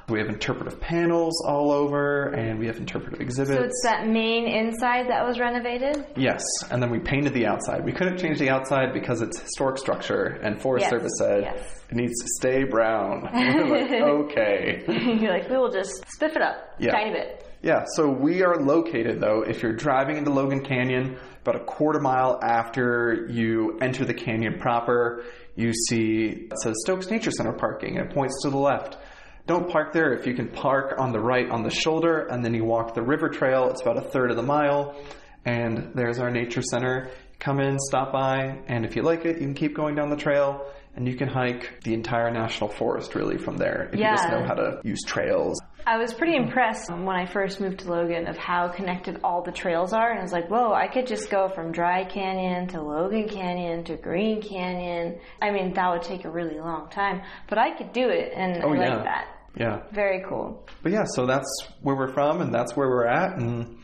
[0.08, 3.56] We have interpretive panels all over, and we have interpretive exhibits.
[3.58, 6.06] So it's that main inside that was renovated?
[6.16, 7.84] Yes, and then we painted the outside.
[7.84, 11.82] We couldn't change the outside because it's historic structure, and Forest Yes, Service said yes.
[11.90, 13.28] it needs to stay brown.
[13.34, 14.84] We're like, okay.
[15.20, 16.92] You're like, we will just spiff it up Yeah.
[16.92, 17.42] tiny bit.
[17.62, 22.00] Yeah, so we are located though, if you're driving into Logan Canyon, about a quarter
[22.00, 27.96] mile after you enter the canyon proper, you see it says Stokes Nature Center parking,
[27.96, 28.98] and it points to the left.
[29.46, 32.52] Don't park there if you can park on the right on the shoulder, and then
[32.52, 33.68] you walk the river trail.
[33.70, 34.96] It's about a third of the mile,
[35.44, 37.10] and there's our nature center.
[37.38, 40.16] Come in, stop by, and if you like it, you can keep going down the
[40.16, 44.28] trail, and you can hike the entire national forest really from there if you just
[44.30, 45.60] know how to use trails.
[45.88, 49.52] I was pretty impressed when I first moved to Logan of how connected all the
[49.52, 50.10] trails are.
[50.10, 53.84] And I was like, whoa, I could just go from Dry Canyon to Logan Canyon
[53.84, 55.20] to Green Canyon.
[55.40, 58.64] I mean, that would take a really long time, but I could do it, and
[58.64, 58.94] Oh, I yeah.
[58.96, 59.28] like that.
[59.56, 59.82] Yeah.
[59.92, 60.66] Very cool.
[60.82, 61.46] But yeah, so that's
[61.82, 63.38] where we're from and that's where we're at.
[63.38, 63.75] And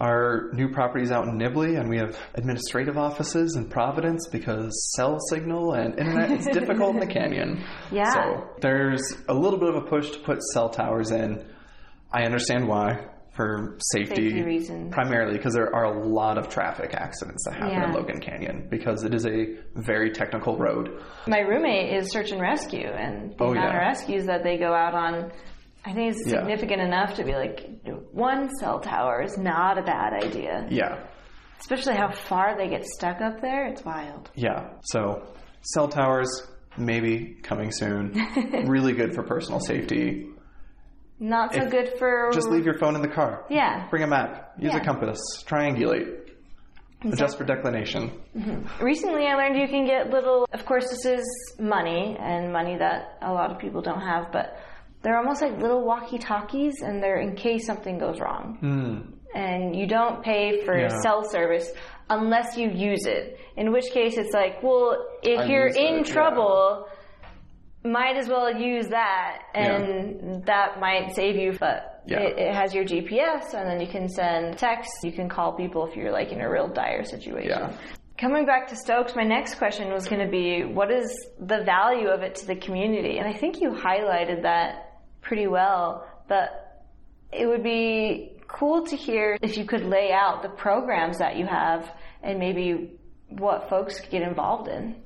[0.00, 5.18] our new property's out in Nibley, and we have administrative offices in Providence because cell
[5.28, 7.62] signal and internet is difficult in the canyon.
[7.92, 8.10] Yeah.
[8.12, 11.44] So there's a little bit of a push to put cell towers in.
[12.12, 13.06] I understand why.
[13.36, 14.92] For safety, Safety reasons.
[14.92, 19.02] primarily because there are a lot of traffic accidents that happen in Logan Canyon because
[19.04, 21.00] it is a very technical road.
[21.26, 23.76] My roommate is search and rescue, and the Oh, amount yeah.
[23.76, 25.30] of rescues that they go out on
[25.84, 26.40] I think it's Yeah.
[26.40, 27.66] significant enough to be like,
[28.12, 30.66] one cell tower is not a bad idea.
[30.70, 30.98] Yeah.
[31.58, 33.66] Especially how far they get stuck up there.
[33.66, 34.30] It's wild.
[34.34, 34.70] Yeah.
[34.82, 35.22] So
[35.62, 36.28] cell towers,
[36.76, 38.12] maybe coming soon.
[38.66, 40.26] really good for personal safety.
[41.18, 42.30] Not so If- good for.
[42.32, 43.44] Just leave your phone in the car.
[43.50, 43.88] Yeah.
[43.90, 44.52] Bring a map.
[44.58, 44.80] Use Yeah.
[44.80, 45.18] a compass.
[45.46, 46.16] Triangulate.
[47.04, 48.10] Adjust for declination.
[48.36, 48.84] Mm-hmm.
[48.84, 50.46] Recently, I learned you can get little.
[50.52, 54.58] Of course, this is money and money that a lot of people don't have, but
[55.02, 58.56] they're almost like little walkie-talkies, and they're in case something goes wrong.
[58.60, 59.38] Hmm.
[59.38, 60.88] And you don't pay for Yeah.
[61.02, 61.72] cell service
[62.10, 63.38] unless you use it.
[63.56, 66.12] In which case, it's like, well, if I you're in it, yeah.
[66.12, 66.86] trouble.
[67.82, 71.56] Might as well use that, and that might save you.
[71.58, 72.20] But Yeah.
[72.20, 75.02] it, it has your GPS, and then you can send texts.
[75.02, 77.48] You can call people if you're like in a real dire situation.
[77.48, 77.72] Yeah.
[78.18, 81.08] Coming back to Stokes, my next question was going to be what is
[81.38, 83.16] the value of it to the community?
[83.16, 84.89] And I think you highlighted that
[85.30, 86.82] pretty well, but
[87.32, 91.46] it would be cool to hear if you could lay out the programs that you
[91.46, 91.88] have
[92.20, 94.96] and maybe what folks could get involved in.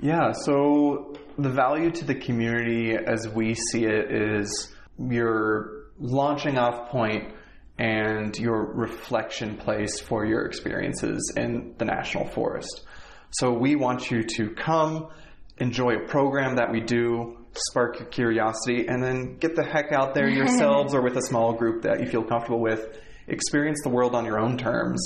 [0.00, 6.88] Yeah, so the value to the community as we see it is your launching off
[6.88, 7.34] point
[7.76, 12.86] and your reflection place for your experiences in the national forest.
[13.30, 15.08] So we want you to come,
[15.58, 20.14] enjoy a program that we do, spark your curiosity, and then get the heck out
[20.14, 23.00] there yourselves or with a small group that you feel comfortable with.
[23.28, 25.00] Experience the world on your own terms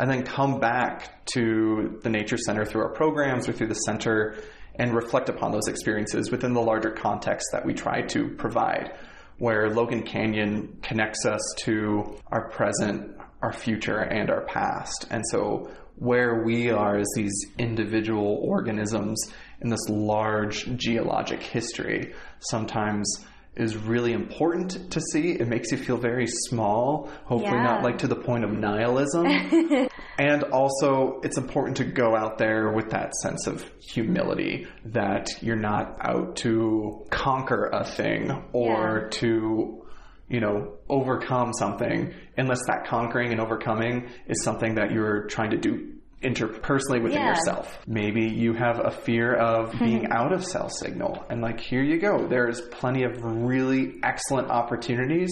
[0.00, 4.34] and then come back to the Nature Center through our programs or through the center
[4.76, 8.96] and reflect upon those experiences within the larger context that we try to provide,
[9.38, 15.06] where Logan Canyon connects us to our present, our future, and our past.
[15.10, 19.22] And so, where we are as these individual organisms
[19.60, 23.24] in this large geologic history, sometimes
[23.56, 25.32] is really important to see.
[25.32, 27.64] It makes you feel very small, hopefully Yeah.
[27.64, 29.26] not like to the point of nihilism.
[30.18, 35.56] and also, it's important to go out there with that sense of humility that you're
[35.56, 39.08] not out to conquer a thing or Yeah.
[39.20, 39.82] to,
[40.28, 45.58] you know, overcome something, unless that conquering and overcoming is something that you're trying to
[45.58, 47.30] do interpersonally within Yeah.
[47.30, 47.78] yourself.
[47.86, 49.84] Maybe you have a fear of mm-hmm.
[49.84, 52.26] being out of cell signal, and like, here you go.
[52.26, 55.30] There's plenty of really excellent opportunities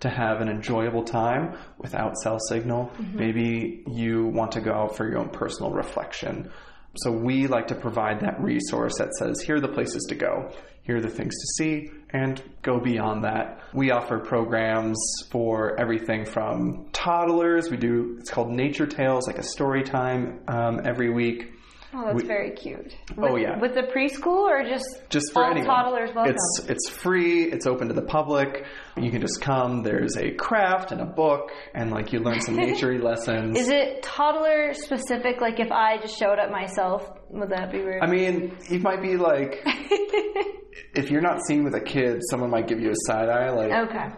[0.00, 2.90] to have an enjoyable time without cell signal.
[2.98, 3.16] Mm-hmm.
[3.16, 6.50] Maybe you want to go out for your own personal reflection.
[6.96, 10.52] So we like to provide that resource that says, here are the places to go,
[10.84, 13.60] here are the things to see, and go beyond that.
[13.72, 14.98] We offer programs
[15.30, 17.70] for everything from toddlers.
[17.70, 21.53] We do, it's called Nature Tales, like a story time um, every week.
[21.96, 22.96] Oh, that's We- very cute.
[23.16, 23.58] Oh, With- yeah.
[23.60, 25.66] With the preschool or just just for all anyone.
[25.68, 26.34] toddlers welcome?
[26.34, 27.44] It's it's free.
[27.44, 28.64] It's open to the public.
[29.00, 29.82] You can just come.
[29.82, 33.58] There's a craft and a book, and like you learn some naturey lessons.
[33.58, 35.40] Is it toddler specific?
[35.40, 38.02] Like if I just showed up myself, would that be weird?
[38.02, 39.62] I mean, you might be like,
[40.94, 43.50] if you're not seen with a kid, someone might give you a side eye.
[43.50, 44.08] Like, okay.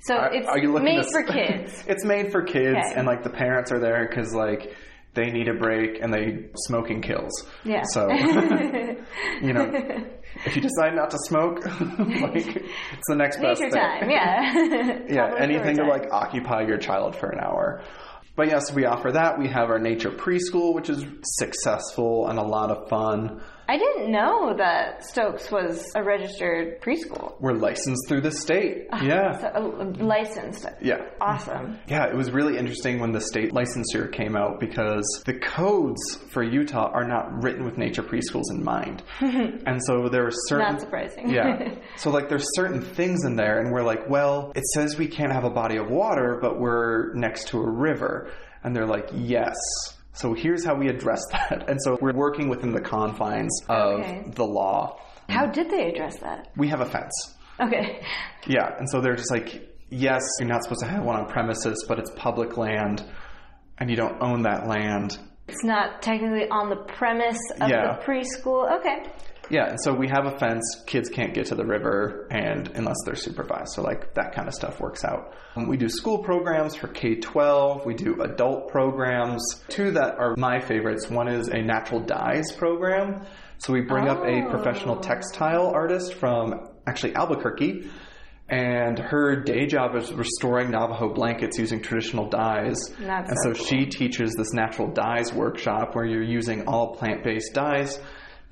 [0.00, 1.84] So are- it's are made to- for kids.
[1.86, 2.94] it's made for kids, Okay.
[2.96, 4.74] and like the parents are there because like
[5.14, 7.32] they need a break, and they smoking kills.
[7.64, 7.82] Yeah.
[7.92, 8.08] So,
[9.42, 9.70] you know,
[10.46, 11.64] if you decide not to smoke,
[11.98, 13.70] like it's the next best thing.
[13.70, 14.98] time, yeah.
[15.08, 17.82] yeah, anything to like occupy your child for an hour.
[18.36, 19.38] But yes, we offer that.
[19.38, 23.40] We have our nature preschool, which is successful and a lot of fun.
[23.68, 27.34] I didn't know that Stokes was a registered preschool.
[27.40, 28.86] We're licensed through the state.
[29.02, 29.38] Yeah.
[29.40, 30.66] So, uh, licensed.
[30.82, 31.06] Yeah.
[31.20, 31.78] Awesome.
[31.88, 36.42] Yeah, it was really interesting when the state licensure came out because the codes for
[36.42, 39.02] Utah are not written with nature preschools in mind.
[39.20, 41.30] and so there are certain Not surprising.
[41.30, 41.74] yeah.
[41.96, 45.32] So like there's certain things in there and we're like, well, it says we can't
[45.32, 48.30] have a body of water, but we're next to a river.
[48.62, 49.54] And they're like, yes.
[50.14, 51.68] So here's how we address that.
[51.68, 54.24] And so we're working within the confines of Okay.
[54.34, 54.98] the law.
[55.28, 56.48] How did they address that?
[56.56, 57.12] We have a fence.
[57.60, 58.00] Okay.
[58.46, 58.68] Yeah.
[58.78, 61.98] And so they're just like, yes, you're not supposed to have one on premises, but
[61.98, 63.04] it's public land
[63.78, 65.18] and you don't own that land.
[65.48, 67.96] It's not technically on the premise of Yeah.
[67.98, 68.78] the preschool.
[68.80, 69.10] Okay.
[69.50, 70.62] Yeah, and so we have a fence.
[70.86, 74.54] Kids can't get to the river, and unless they're supervised, so like that kind of
[74.54, 75.34] stuff works out.
[75.56, 77.84] Um, we do school programs for K twelve.
[77.84, 79.42] We do adult programs.
[79.68, 81.08] Two that are my favorites.
[81.10, 83.22] One is a natural dyes program.
[83.58, 85.00] So we bring up a professional Oh.
[85.00, 87.88] textile artist from actually Albuquerque,
[88.48, 92.76] and her day job is restoring Navajo blankets using traditional dyes.
[93.00, 97.24] That's and so so she teaches this natural dyes workshop where you're using all plant
[97.24, 97.98] based dyes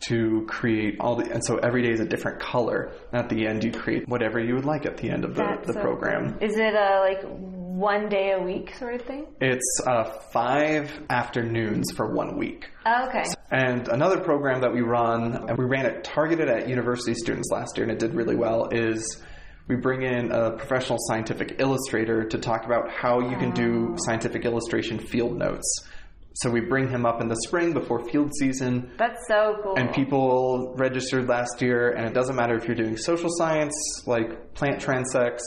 [0.09, 2.92] to create all the, and so every day is a different color.
[3.12, 5.66] At the end, you create whatever you would like at the end of the, That's
[5.66, 6.38] the so program.
[6.40, 9.26] Is it a like one day a week sort of thing?
[9.40, 12.68] It's uh, five afternoons for one week.
[12.86, 13.24] Oh, okay.
[13.50, 17.76] And another program that we run, and we ran it targeted at university students last
[17.76, 19.22] year, and it did really well, is
[19.68, 24.44] we bring in a professional scientific illustrator to talk about how you can do scientific
[24.44, 25.88] illustration field notes.
[26.35, 29.74] So we bring him up in the spring before field season, That's so cool.
[29.76, 33.74] and people registered last year, and it doesn't matter if you're doing social science,
[34.07, 35.43] like plant transects,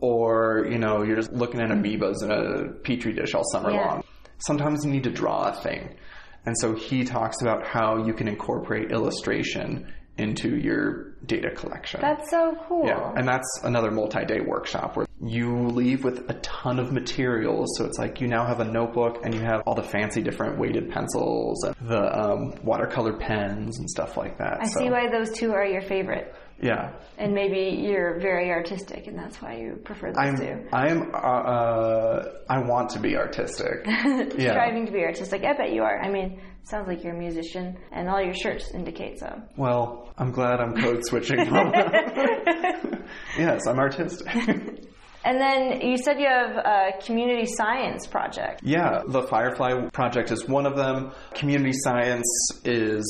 [0.00, 3.86] or you know you're just looking at amoebas in a petri dish all summer Yeah.
[3.86, 4.04] long.
[4.38, 5.96] Sometimes you need to draw a thing,
[6.46, 12.00] and so he talks about how you can incorporate illustration into your data collection.
[12.00, 12.86] That's so cool.
[12.86, 17.68] Yeah, and that's another multi-day workshop where you leave with a ton of materials.
[17.76, 20.58] So it's like you now have a notebook and you have all the fancy different
[20.58, 24.58] weighted pencils and the um, watercolor pens and stuff like that.
[24.60, 26.34] I so, see why those two are your favorite.
[26.64, 30.36] Yeah, And maybe you're very artistic, and that's why you prefer those I'm.
[30.36, 30.66] two.
[30.72, 31.14] I'm.
[31.14, 33.82] Uh, uh, I want to be artistic.
[33.86, 34.52] yeah.
[34.52, 35.44] Striving to be artistic.
[35.44, 36.00] I bet you are.
[36.02, 39.42] I mean, sounds like you're a musician, and all your shirts indicate so.
[39.58, 41.44] Well, I'm glad I'm code switching.
[41.44, 41.70] from
[43.38, 44.26] yes, I'm artistic.
[45.26, 48.60] And then you said you have a community science project.
[48.62, 51.12] Yeah, the Firefly Project is one of them.
[51.34, 52.26] Community science
[52.64, 53.04] is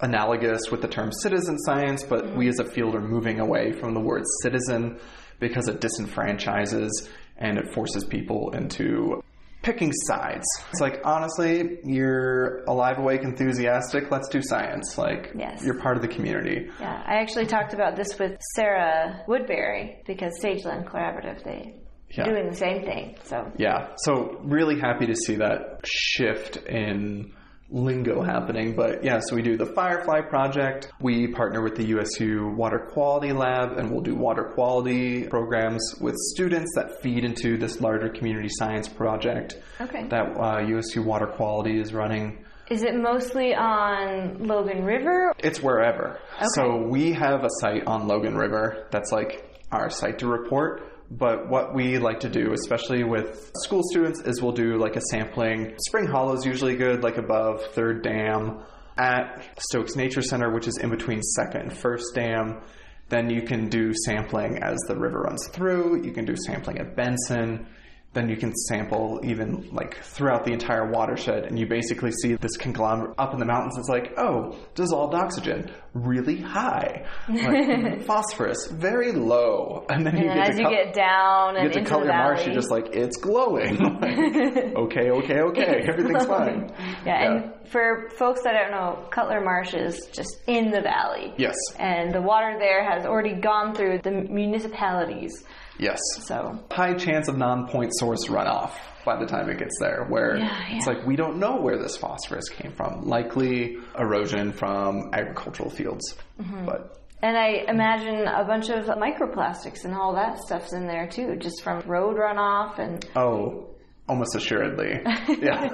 [0.00, 3.94] analogous with the term citizen science, but we as a field are moving away from
[3.94, 4.98] the word citizen
[5.40, 6.90] because it disenfranchises
[7.36, 9.22] and it forces people into
[9.62, 10.46] picking sides.
[10.70, 14.96] It's like, honestly, you're alive, awake, enthusiastic, let's do science.
[14.96, 15.64] Like, Yes.
[15.64, 16.70] you're part of the community.
[16.80, 21.74] Yeah, I actually talked about this with Sarah Woodbury because Sageland Collaborative, they
[22.10, 22.24] Yeah.
[22.24, 23.16] doing the same thing.
[23.24, 27.32] So Yeah, so really happy to see that shift in
[27.70, 28.74] lingo happening.
[28.74, 30.92] But yeah, so we do the Firefly project.
[31.00, 36.14] We partner with the USU Water Quality Lab, and we'll do water quality programs with
[36.16, 40.06] students that feed into this larger community science project okay.
[40.08, 42.44] that uh, USU Water Quality is running.
[42.70, 45.32] Is it mostly on Logan River?
[45.38, 46.20] It's wherever.
[46.54, 50.87] So we have a site on Logan River that's like our site to report.
[51.10, 55.00] But what we like to do, especially with school students, is we'll do like a
[55.10, 55.74] sampling.
[55.86, 58.60] Spring Hollow is usually good, like above Third Dam.
[58.98, 62.60] At Stokes Nature Center, which is in between Second and First Dam,
[63.08, 66.04] then you can do sampling as the river runs through.
[66.04, 67.66] You can do sampling at Benson
[68.14, 72.56] then you can sample even like throughout the entire watershed and you basically see this
[72.56, 73.76] conglomerate up in the mountains.
[73.78, 77.06] It's like oh dissolved oxygen really high.
[77.28, 79.84] Like phosphorus very low.
[79.90, 82.06] And then you And get as to you get down you and get to Cutler
[82.06, 83.78] Marsh you're just like it's glowing.
[83.98, 86.72] Like, okay okay okay everything's fine.
[87.04, 91.34] Yeah, and for folks that don't know, Cutler Marsh is just in the valley.
[91.36, 91.54] yes.
[91.78, 95.44] And the water there has already gone through the municipalities.
[95.78, 95.98] Yes.
[96.26, 98.72] So, high chance of non-point source runoff
[99.04, 101.96] by the time it gets there where Yeah, it's like we don't know where this
[101.96, 103.06] phosphorus came from.
[103.06, 106.14] Likely erosion from agricultural fields.
[106.40, 106.66] Mm-hmm.
[106.66, 111.36] but and I imagine a bunch of microplastics and all that stuff's in there too,
[111.36, 113.70] just from road runoff and oh
[114.08, 115.00] almost assuredly
[115.40, 115.68] yeah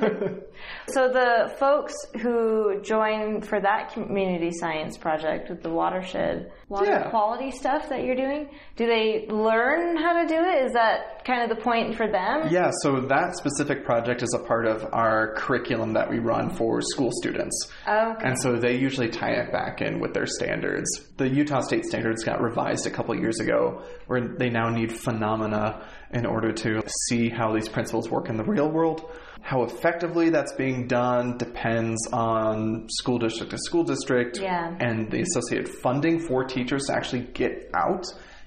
[0.89, 7.11] So the folks who join for that community science project with the watershed water Yeah.
[7.11, 10.65] quality stuff that you're doing, do they learn how to do it?
[10.67, 12.49] Is that kind of the point for them?
[12.51, 16.81] yeah so that specific project is a part of our curriculum that we run for
[16.83, 18.27] school students Okay.
[18.29, 20.89] And so they usually tie it back in with their standards.
[21.17, 25.87] The Utah State standards got revised a couple years ago, where they now need phenomena
[26.13, 29.11] in order to see how these principles work in the real world.
[29.43, 34.75] How effectively that's being done depends on school district to school district Yeah.
[34.81, 38.05] and the associated funding for teachers to actually get out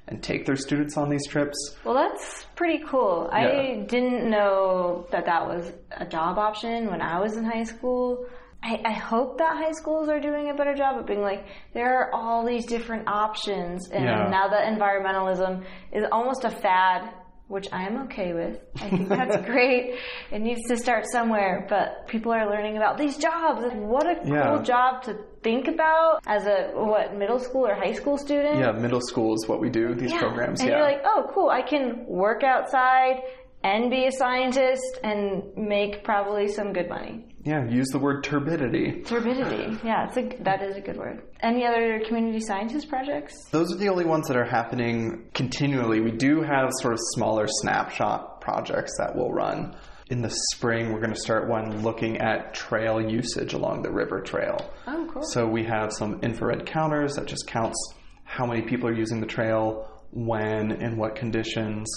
[0.07, 1.57] and take their students on these trips.
[1.83, 3.29] Well, that's pretty cool.
[3.31, 8.25] I didn't know that that was a job option when I was in high school.
[8.63, 11.99] I, I hope that high schools are doing a better job of being like, there
[11.99, 13.89] are all these different options.
[13.89, 14.29] And Yeah.
[14.29, 17.13] now that environmentalism is almost a fad,
[17.49, 18.59] which I am okay with.
[18.77, 19.95] I think that's great.
[20.31, 23.61] It needs to start somewhere, but people are learning about these jobs.
[23.73, 24.55] What a Yeah.
[24.55, 25.17] cool job to
[25.47, 28.59] think about as a, what, middle school or high school student?
[28.59, 30.19] Yeah, middle school is what we do, these Yeah.
[30.19, 30.59] programs.
[30.59, 30.77] And yeah.
[30.77, 33.21] you're like, oh, cool, I can work outside
[33.63, 37.23] and be a scientist and make probably some good money.
[37.43, 39.01] yeah, use the word turbidity.
[39.03, 39.77] Turbidity.
[39.89, 41.17] Yeah, it's a, that is a good word.
[41.39, 43.33] Any other community scientist projects?
[43.51, 46.01] Those are the only ones that are happening continually.
[46.01, 49.75] We do have sort of smaller snapshot projects that we'll run.
[50.09, 54.21] In the spring, we're going to start one looking at trail usage along the river
[54.21, 54.71] trail.
[54.87, 55.23] Oh, cool.
[55.23, 57.77] So we have some infrared counters that just counts
[58.23, 61.87] how many people are using the trail, when, in what conditions.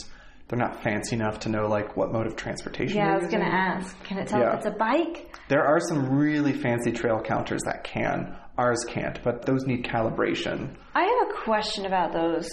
[0.49, 2.97] They're not fancy enough to know like what mode of transportation.
[2.97, 4.03] yeah, I was going to ask.
[4.03, 4.51] Can it tell Yeah.
[4.55, 5.37] if it's a bike?
[5.49, 8.37] There are some really fancy trail counters that can.
[8.59, 10.75] Ours can't, but those need calibration.
[10.95, 12.49] I have a question about those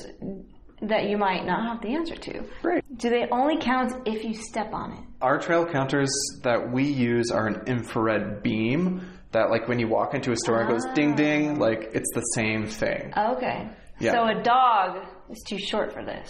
[0.83, 2.43] that you might not have the answer to.
[2.61, 2.83] Great.
[2.97, 4.99] Do they only count if you step on it?
[5.21, 6.09] Our trail counters
[6.43, 9.01] that we use are an infrared beam
[9.31, 10.93] that, like, when you walk into a store, it goes ah.
[10.93, 11.59] ding ding.
[11.59, 13.13] Like, it's the same thing.
[13.17, 13.69] Okay.
[13.99, 14.11] Yeah.
[14.11, 16.29] So a dog is too short for this.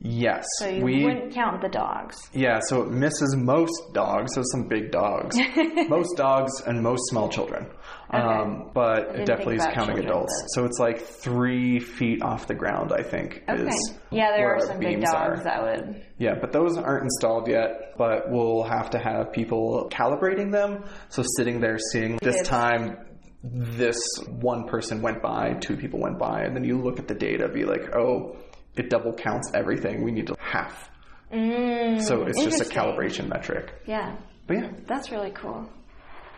[0.00, 1.04] Yes, So you we.
[1.04, 2.16] wouldn't count the dogs.
[2.34, 4.34] Yeah, so it misses most dogs.
[4.34, 5.38] So some big dogs,
[5.88, 7.66] most dogs, and most small children.
[8.14, 10.32] Um, but it definitely is counting adults.
[10.42, 12.92] but- So it's like three feet off the ground.
[12.92, 13.62] I think Okay.
[13.66, 15.44] is Yeah, there are some big dogs are.
[15.44, 16.02] that would.
[16.18, 17.94] Yeah, but those aren't installed yet.
[17.96, 20.84] But we'll have to have people calibrating them.
[21.08, 22.48] So sitting there seeing this Yes.
[22.48, 22.96] time,
[23.42, 23.98] this
[24.40, 27.48] one person went by, two people went by, and then you look at the data,
[27.48, 28.36] be like, oh,
[28.76, 30.02] it double counts everything.
[30.02, 30.90] We need to half.
[31.32, 33.72] Mm, So it's just a calibration metric.
[33.86, 35.68] Yeah, But yeah, that's really cool.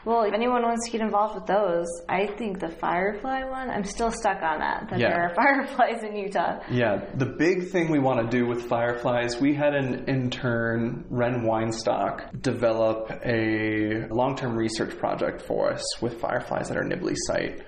[0.06, 3.82] Well, if anyone wants to get involved with those, I think the firefly one, I'm
[3.82, 5.08] still stuck on that, that Yeah.
[5.10, 5.34] there are
[5.66, 6.60] fireflies in Utah.
[6.70, 11.40] Yeah, the big thing we want to do with Fireflies, we had an intern, Ren
[11.42, 17.62] Weinstock, develop a long term research project for us with Fireflies at our Nibley site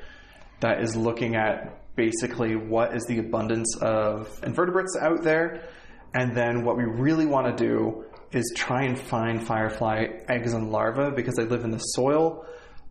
[0.60, 5.68] that is looking at basically what is the abundance of invertebrates out there.
[6.14, 10.70] And then what we really want to do is try and find firefly eggs and
[10.70, 12.44] larvae because they live in the soil,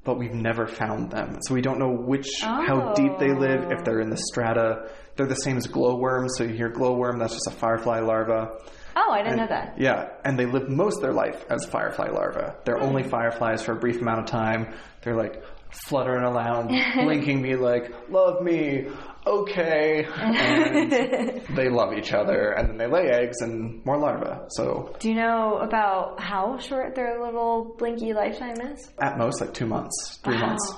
[0.04, 1.38] but we've never found them.
[1.42, 4.90] So we don't know which how deep they live, if they're in the strata.
[5.16, 6.36] They're the same as glowworms.
[6.38, 8.58] So you hear glowworm, that's just a firefly larva.
[8.96, 9.80] Oh, I didn't know that.
[9.80, 12.52] Yeah, and they live most of their life as firefly larvae.
[12.66, 12.86] They're hmm.
[12.86, 14.74] only fireflies for a brief amount of time.
[15.02, 16.68] They're like fluttering around,
[17.04, 18.88] blinking me like, love me,
[19.26, 20.06] okay.
[20.06, 20.92] And
[21.56, 24.46] they love each other, and then they lay eggs and more larvae.
[24.50, 28.90] So Do you know about how short their little blinky lifetime is?
[29.02, 30.74] at most, like two months, three months.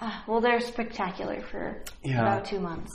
[0.00, 2.20] Ah, well, they're spectacular for Yeah.
[2.22, 2.90] about two months.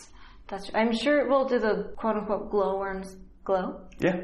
[0.48, 0.70] That's.
[0.74, 1.30] I'm sure.
[1.30, 3.82] Well, do the quote unquote glowworms glow?
[4.00, 4.16] Yeah.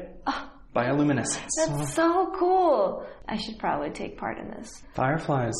[0.74, 1.48] Bioluminescence.
[1.66, 3.06] That's so cool.
[3.28, 4.82] I should probably take part in this.
[4.94, 5.54] Fireflies.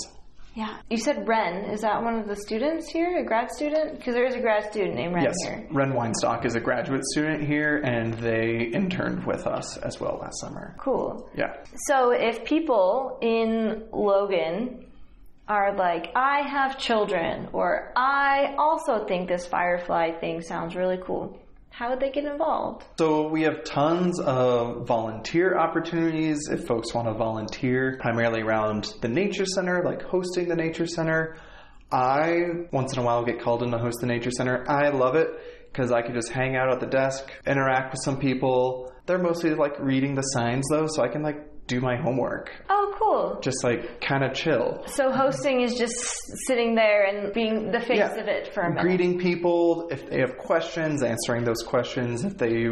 [0.57, 0.79] Yeah.
[0.89, 1.67] You said Ren.
[1.67, 3.19] Is that one of the students here?
[3.19, 3.99] A grad student?
[3.99, 5.69] Because there is a grad student named Ren Yes, here.
[5.71, 10.41] Ren Weinstock is a graduate student here, and they interned with us as well last
[10.41, 10.75] summer.
[10.79, 11.29] Cool.
[11.37, 11.57] Yeah.
[11.89, 14.87] So if people in Logan
[15.47, 21.39] are like, I have children, or I also think this firefly thing sounds really cool,
[21.77, 22.87] how would they get involved?
[22.99, 29.09] So we have tons of volunteer opportunities if folks want to volunteer, primarily around the
[29.09, 31.37] nature center, like hosting the nature center.
[31.93, 34.65] I once in a while get called in to host the nature center.
[34.67, 35.29] I love it
[35.71, 38.91] because I can just hang out at the desk, interact with some people.
[39.05, 41.37] They're mostly like reading the signs though, so I can like
[41.67, 42.51] do my homework.
[42.69, 43.41] Oh, cool.
[43.41, 44.83] Just like kind of chill.
[44.87, 45.95] So hosting is just
[46.47, 48.15] sitting there and being the face Yeah.
[48.15, 48.83] of it for a minute.
[48.83, 52.67] greeting people if they have questions answering those questions if they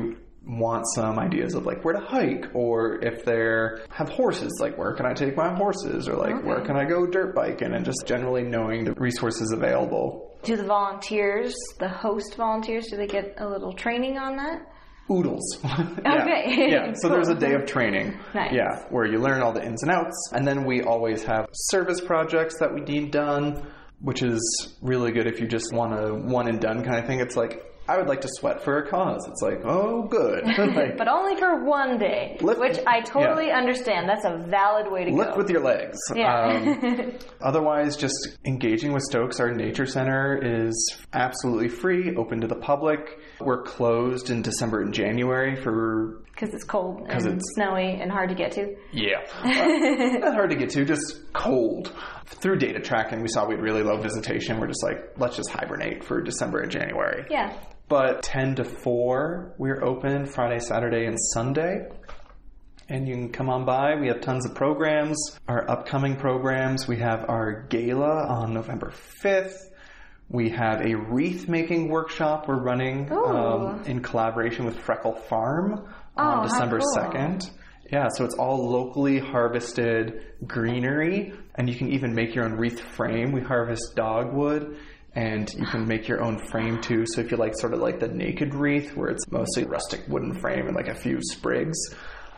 [0.46, 3.40] want some ideas of like where to hike or if they
[3.88, 7.06] have horses like where can i take my horses or like where can i go
[7.06, 12.88] dirt biking and just generally knowing the resources available Do the volunteers, the host volunteers,
[12.90, 14.70] do they get a little training on that?
[15.10, 15.58] Oodles.
[15.64, 16.70] Okay.
[16.70, 18.52] yeah so there's a day of training Nice.
[18.52, 22.00] yeah where you learn all the ins and outs and then we always have service
[22.00, 23.62] projects that we need done
[24.00, 27.20] which is really good if you just want a one and done kind of thing
[27.20, 30.96] it's like i would like to sweat for a cause it's like oh good like,
[30.96, 34.08] But only for one day, Lift- which I totally understand.
[34.08, 35.36] That's a valid way to lift go.
[35.36, 36.46] Lift with your legs yeah.
[36.46, 42.56] Um, otherwise just engaging with stokes our nature center is absolutely free open to the
[42.56, 48.10] public we're closed in december and january for Because it's cold and it's- snowy and
[48.10, 48.74] hard to get to.
[48.92, 49.20] Yeah.
[49.42, 49.48] Uh,
[50.18, 51.92] not hard to get to, just cold.
[52.26, 54.58] Through data tracking, we saw we had really low visitation.
[54.58, 57.24] We're just like, let's just hibernate for December and January.
[57.30, 57.54] Yeah.
[57.88, 61.88] But 10 to 4, we're open Friday, Saturday, and Sunday.
[62.88, 63.94] And you can come on by.
[63.96, 65.16] We have tons of programs.
[65.48, 69.56] Our upcoming programs, we have our gala on November 5th.
[70.28, 76.22] We have a wreath making workshop we're running um, in collaboration with Freckle Farm Oh,
[76.22, 76.96] on December cool.
[76.96, 77.50] 2nd.
[77.92, 82.80] Yeah, so it's all locally harvested greenery, and you can even make your own wreath
[82.80, 83.30] frame.
[83.32, 84.78] We harvest dogwood,
[85.14, 87.04] and you can make your own frame too.
[87.06, 90.34] So if you like sort of like the naked wreath, where it's mostly rustic wooden
[90.34, 91.78] frame and like a few sprigs,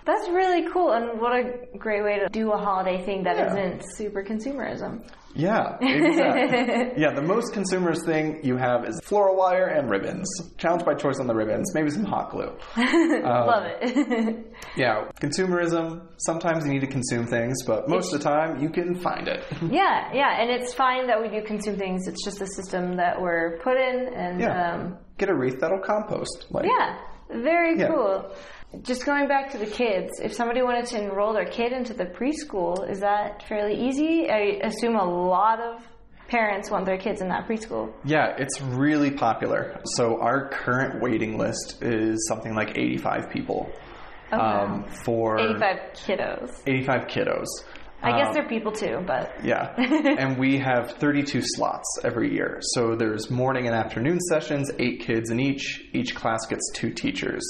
[0.07, 3.71] That's really cool, and what a great way to do a holiday thing that Yeah.
[3.73, 5.03] not super consumerism.
[5.35, 6.93] Yeah, exactly.
[7.03, 10.27] yeah, the most consumers thing you have is floral wire and ribbons.
[10.57, 12.53] Challenge by choice on the ribbons, maybe some hot glue.
[12.77, 14.47] Love it.
[14.77, 18.95] Yeah, consumerism, sometimes you need to consume things, but most of the time you can
[19.01, 19.45] find it.
[19.71, 22.07] yeah, yeah, and it's fine that we do consume things.
[22.09, 24.73] It's just a system that we're put in, and Yeah.
[24.75, 26.47] um, Get a wreath that'll compost.
[26.51, 26.97] Like, yeah,
[27.31, 27.89] very Yeah.
[27.89, 28.31] cool.
[28.83, 32.05] Just going back to the kids, if somebody wanted to enroll their kid into the
[32.05, 34.29] preschool, is that fairly easy?
[34.29, 35.83] I assume a lot of
[36.29, 37.93] parents want their kids in that preschool.
[38.05, 39.81] Yeah, it's really popular.
[39.95, 43.71] So our current waiting list is something like 85 people
[44.33, 44.65] wow.
[44.65, 46.51] um, for 85 kiddos.
[46.67, 47.47] 85 kiddos.
[48.03, 49.75] I guess Um, they're people too, but Yeah.
[49.79, 52.59] and we have 32 slots every year.
[52.61, 55.89] So there's morning and afternoon sessions, eight kids in each.
[55.93, 57.43] Each class gets two teachers.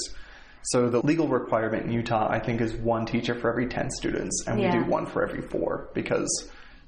[0.63, 4.45] So the legal requirement in Utah, I think, is one teacher for every 10 students,
[4.47, 4.77] and Yeah.
[4.77, 6.27] we do one for every four because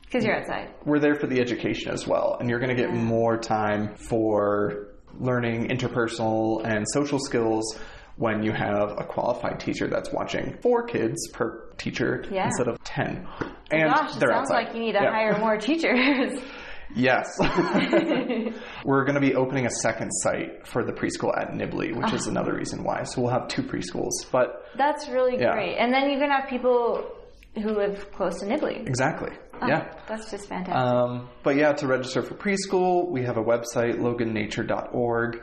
[0.02, 0.70] because you're outside.
[0.86, 2.36] we're there for the education as well.
[2.40, 4.88] And you're going to get more time for
[5.20, 7.78] learning interpersonal and social skills
[8.18, 12.46] when you have a qualified teacher that's watching four kids per teacher Yeah.
[12.48, 13.26] instead of 10.
[13.72, 14.54] And Gosh, it sounds outside.
[14.66, 15.12] like you need to Yeah.
[15.12, 16.42] hire more teachers.
[16.96, 17.28] Yes.
[18.86, 22.16] We're going to be opening a second site for the preschool at Nibley, which Ah.
[22.16, 23.04] is another reason why.
[23.04, 24.12] So we'll have two preschools.
[24.32, 25.54] But That's really Yeah.
[25.54, 25.76] great.
[25.78, 27.04] And then you can have people
[27.56, 28.88] who live close to Nibley.
[28.88, 29.32] exactly.
[29.68, 29.92] Yeah.
[30.08, 30.76] That's just fantastic.
[30.76, 35.42] Um, but yeah, to register for preschool, we have a website, logannature.org,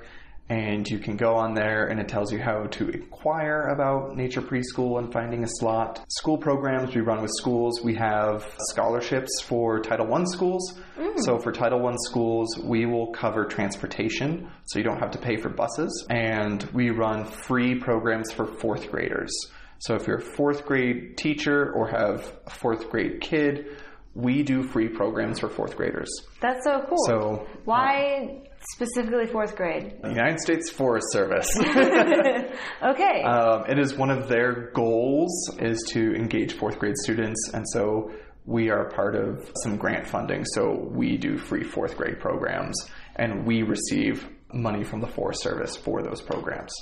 [0.49, 4.41] and you can go on there and it tells you how to inquire about nature
[4.41, 6.05] preschool and finding a slot.
[6.09, 10.79] School programs we run with schools, we have scholarships for Title I schools.
[10.97, 11.19] Mm.
[11.19, 15.37] So for Title I schools, we will cover transportation, so you don't have to pay
[15.37, 19.33] for buses, and we run free programs for fourth graders.
[19.79, 23.77] So if you're a fourth grade teacher or have a fourth grade kid,
[24.17, 26.09] we do free programs for fourth graders.
[26.41, 26.97] That's so cool.
[27.07, 28.41] So Why
[28.73, 29.99] specifically fourth grade?
[30.03, 31.49] the United States Forest Service,
[32.83, 33.23] Okay.
[33.23, 38.11] um, it is one of their goals is to engage fourth grade students, and so
[38.47, 40.45] we are part of some grant funding.
[40.47, 42.75] So we do free fourth grade programs,
[43.17, 46.73] and we receive money from the Forest Service for those programs.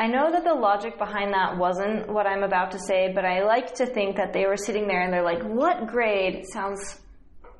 [0.00, 3.42] I know that the logic behind that wasn't what I'm about to say, but I
[3.44, 7.00] like to think that they were sitting there and they're like, what grade sounds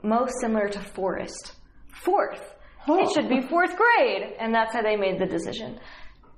[0.03, 1.55] most similar to forest?
[1.89, 2.41] Fourth.
[2.87, 4.35] It should be fourth grade.
[4.39, 5.79] And that's how they made the decision.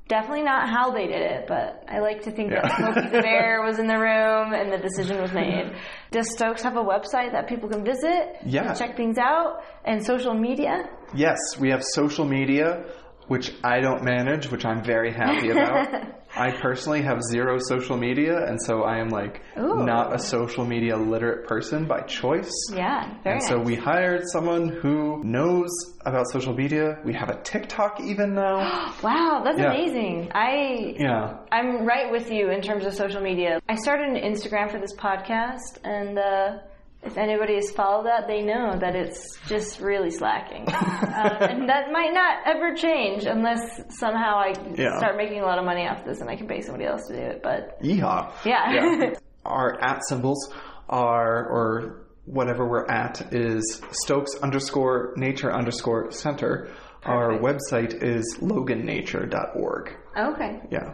[0.08, 3.62] Definitely not how they did it, but I like to think that Smokey the Bear
[3.64, 5.72] was in the room and the decision was made.
[6.10, 8.38] Does Stokes have a website that people can visit?
[8.44, 8.70] Yeah.
[8.70, 9.62] and Check things out?
[9.84, 10.88] And social media?
[11.14, 12.86] Yes, we have social media,
[13.30, 15.86] which I don't manage, which I'm very happy about.
[16.36, 19.84] I personally have zero social media, and so I am like Ooh.
[19.84, 22.50] not a social media literate person by choice.
[22.74, 23.48] Yeah, very And nice.
[23.48, 25.70] so we hired someone who knows
[26.04, 26.98] about social media.
[27.04, 28.58] We have a TikTok even now.
[29.02, 29.72] wow, that's Yeah.
[29.74, 30.30] amazing.
[30.34, 31.38] I yeah.
[31.52, 33.60] I'm right with you in terms of social media.
[33.68, 36.58] I started an Instagram for this podcast, and uh,
[37.02, 40.68] if anybody has followed that, they know that it's just really slacking.
[40.68, 44.98] uh, and that might not ever change unless somehow I Yeah.
[44.98, 47.14] start making a lot of money off this and I can pay somebody else to
[47.14, 47.42] do it.
[47.42, 48.30] But Yeehaw.
[48.44, 49.14] yeah.
[49.44, 50.52] Our at symbols
[50.88, 56.68] are, or whatever we're at, is Stokes underscore nature underscore center.
[57.04, 59.96] Our website is logannature.org.
[60.18, 60.92] okay, Yeah.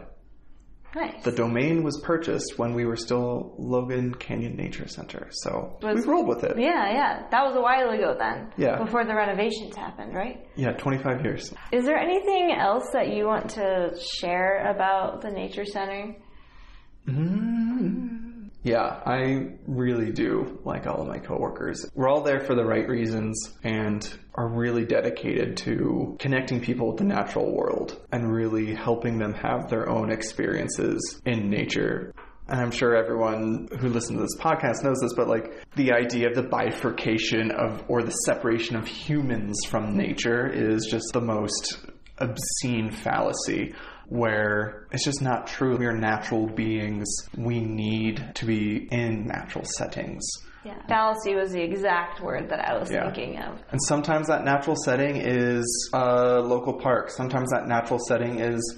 [0.95, 1.23] Nice.
[1.23, 5.27] The domain was purchased when we were still Logan Canyon Nature Center.
[5.31, 6.57] So Was- we rolled with it.
[6.57, 7.27] yeah, yeah.
[7.31, 8.51] That was a while ago then.
[8.57, 8.77] Yeah.
[8.83, 10.47] Before the renovations happened, right?
[10.55, 11.53] Yeah, 25 years.
[11.71, 16.15] Is there anything else that you want to share about the Nature Center?
[17.07, 18.26] Mm-hmm.
[18.67, 21.89] Yeah, I really do like all of my coworkers.
[21.95, 24.05] We're all there for the right reasons and
[24.35, 29.69] are really dedicated to connecting people with the natural world and really helping them have
[29.69, 32.13] their own experiences in nature.
[32.49, 36.27] And I'm sure everyone who listens to this podcast knows this, but like the idea
[36.27, 41.85] of the bifurcation of or the separation of humans from nature is just the most
[42.17, 43.73] obscene fallacy
[44.09, 45.77] where it's just not true.
[45.77, 47.07] We are natural beings.
[47.37, 50.23] We need to be in natural settings.
[50.63, 50.75] Yeah.
[50.89, 53.03] Fallacy was the exact word that I was Yeah.
[53.05, 53.59] thinking of.
[53.71, 57.09] And sometimes that natural setting is a local park.
[57.09, 58.77] Sometimes that natural setting is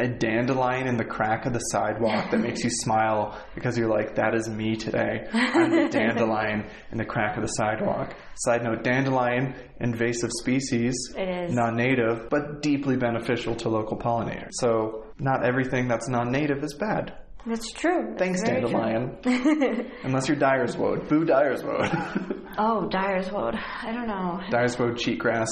[0.00, 4.14] a dandelion in the crack of the sidewalk that makes you smile because you're like,
[4.16, 5.26] that is me today.
[5.32, 8.14] I'm the dandelion in the crack of the sidewalk.
[8.36, 14.50] Side note, dandelion, invasive species, non-native, but deeply beneficial to local pollinators.
[14.52, 17.12] So not everything that's non-native is bad.
[17.46, 18.14] That's true.
[18.18, 18.70] Thanks, Very true.
[18.70, 19.90] Dandelion.
[20.04, 21.08] Unless you're Dyer's woad.
[21.08, 21.90] Boo Dyer's woad.
[22.58, 23.54] Oh, Dyerswood.
[23.56, 24.40] I don't know.
[24.50, 25.46] Dyer's woad, cheatgrass,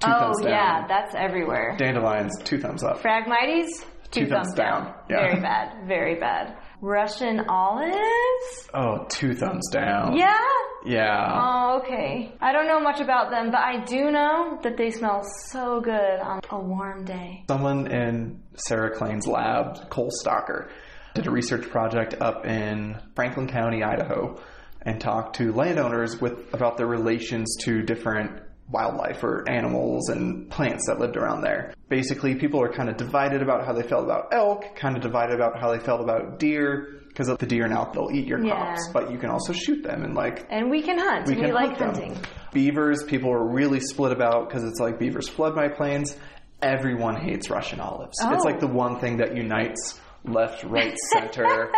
[0.00, 0.50] two oh, thumbs down.
[0.50, 1.76] yeah, that's everywhere.
[1.78, 3.02] Dandelions, two thumbs up.
[3.02, 4.94] Phragmites, two, Two thumbs down.
[5.10, 5.16] Yeah.
[5.16, 5.86] Very bad.
[5.86, 6.56] Very bad.
[6.80, 8.68] Russian olives?
[8.72, 10.16] Oh, two thumbs down.
[10.16, 10.38] Yeah?
[10.84, 11.26] Yeah.
[11.34, 12.32] Oh, okay.
[12.40, 16.20] I don't know much about them, but I do know that they smell so good
[16.20, 17.44] on a warm day.
[17.48, 20.70] Someone in Sarah Klein's lab, Cole Stalker,
[21.14, 24.40] did a research project up in Franklin County, Idaho,
[24.82, 28.40] and talked to landowners with about their relations to different
[28.70, 31.72] wildlife or animals and plants that lived around there.
[31.88, 35.34] Basically, people are kind of divided about how they felt about elk, kind of divided
[35.34, 38.54] about how they felt about deer, because the deer and elk they'll eat your Yeah.
[38.56, 41.26] crops, but you can also shoot them and like And we can hunt.
[41.26, 42.08] We, can like hunt them.
[42.10, 42.16] hunting.
[42.52, 46.16] Beavers, people are really split about because it's like beavers flood my plains.
[46.60, 48.16] Everyone hates Russian olives.
[48.20, 48.46] It's Oh.
[48.46, 50.00] like the one thing that unites
[50.32, 51.70] left, right, center,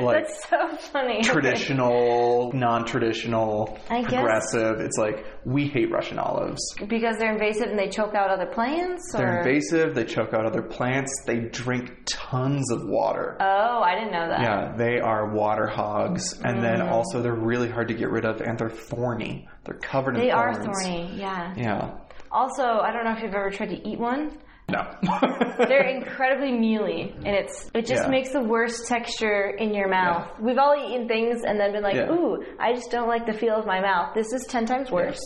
[0.00, 1.22] like That's so funny.
[1.22, 4.80] traditional, non-traditional, I guess- progressive.
[4.80, 6.60] It's like we hate Russian olives.
[6.88, 9.12] Because they're invasive and they choke out other plants?
[9.12, 9.94] They're invasive.
[9.94, 11.12] They choke out other plants.
[11.26, 13.36] They drink tons of water.
[13.40, 14.40] Oh, I didn't know that.
[14.40, 16.90] Yeah, they are water hogs, and then Mm.
[16.90, 19.48] also they're really hard to get rid of, and they're thorny.
[19.64, 21.54] They're covered in They are thorny, yeah.
[21.56, 21.90] Yeah.
[22.30, 24.38] Also, I don't know if you've ever tried to eat one.
[24.68, 24.82] No.
[25.58, 28.08] They're incredibly mealy, and it's it just Yeah.
[28.10, 30.28] makes the worst texture in your mouth.
[30.40, 32.10] We've all eaten things and then been like, Yeah.
[32.10, 34.14] "Ooh, I just don't like the feel of my mouth.
[34.14, 35.20] This is ten times worse."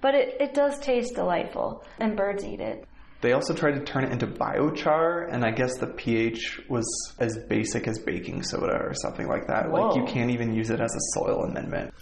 [0.00, 2.84] But it, it does taste delightful, and birds eat it.
[3.20, 6.86] They also tried to turn it into biochar, and I guess the pH was
[7.20, 9.70] as basic as baking soda or something like that.
[9.70, 11.94] Like you can't even use it as a soil amendment.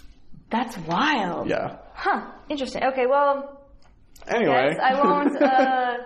[0.49, 1.47] That's wild.
[1.49, 1.77] Yeah.
[1.93, 2.31] Huh.
[2.49, 2.83] Interesting.
[2.83, 3.05] Okay.
[3.05, 3.61] Well,
[4.27, 4.73] Anyway.
[4.75, 5.41] yes, I won't.
[5.41, 5.97] Uh,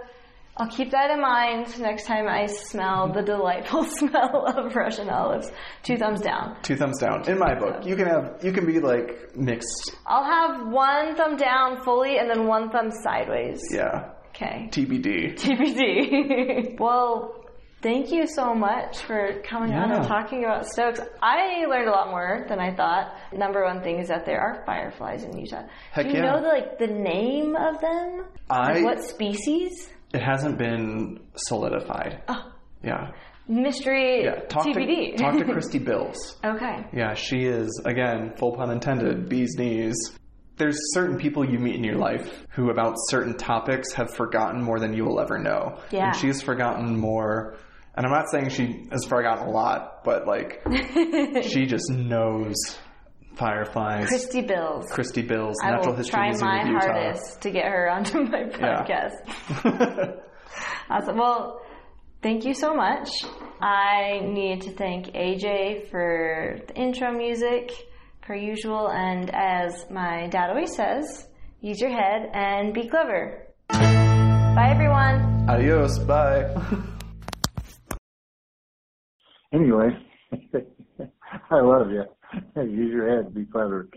[0.56, 5.52] I'll keep that in mind next time I smell the delightful smell of Russian olives.
[5.82, 6.58] Two thumbs down.
[6.62, 7.28] Two thumbs down.
[7.28, 9.96] In my book, you can have you can be like mixed.
[10.06, 13.62] I'll have one thumb down fully and then one thumb sideways.
[13.72, 14.12] Yeah.
[14.30, 14.70] Okay.
[14.72, 15.36] TBD.
[15.40, 16.80] TBD.
[16.80, 17.46] well,
[17.82, 21.00] thank you so much for coming on and talking about Stokes.
[21.22, 23.16] I learned a lot more than I thought.
[23.32, 25.64] Number one thing is that there are fireflies in Utah.
[25.92, 26.32] Heck Do you yeah.
[26.32, 28.26] know the, like the name of them?
[28.50, 29.90] I Like, what species?
[30.14, 32.22] It hasn't been solidified.
[32.28, 32.52] Oh.
[32.84, 33.12] Yeah.
[33.48, 34.42] Mystery Yeah.
[34.48, 35.18] Talk TBD.
[35.18, 36.38] to talk to Christy Bills.
[36.44, 36.86] okay.
[36.94, 39.96] Yeah, she is again, full pun intended, bee's knees.
[40.58, 44.80] There's certain people you meet in your life who about certain topics have forgotten more
[44.80, 45.80] than you will ever know.
[45.92, 46.08] Yeah.
[46.08, 47.58] And she's forgotten more
[47.96, 50.62] and I'm not saying she has forgotten a lot, but like
[51.44, 52.56] she just knows
[53.36, 54.08] fireflies.
[54.08, 54.86] Christy Bills.
[54.92, 56.80] Christy Bills, I Natural will History try Museum my of Utah.
[56.94, 58.84] hardest to get her onto my Yeah.
[58.86, 60.20] podcast.
[60.90, 61.18] Awesome.
[61.18, 61.62] Well,
[62.22, 63.10] thank you so much.
[63.62, 67.72] I need to thank AJ for the intro music,
[68.22, 71.28] per usual, and as my dad always says,
[71.62, 73.48] use your head and be clever.
[73.70, 75.50] Bye, everyone.
[75.50, 76.54] Adios, bye.
[79.54, 79.90] Anyway,
[81.52, 82.04] I love you.
[82.56, 83.88] Use your head, be clever.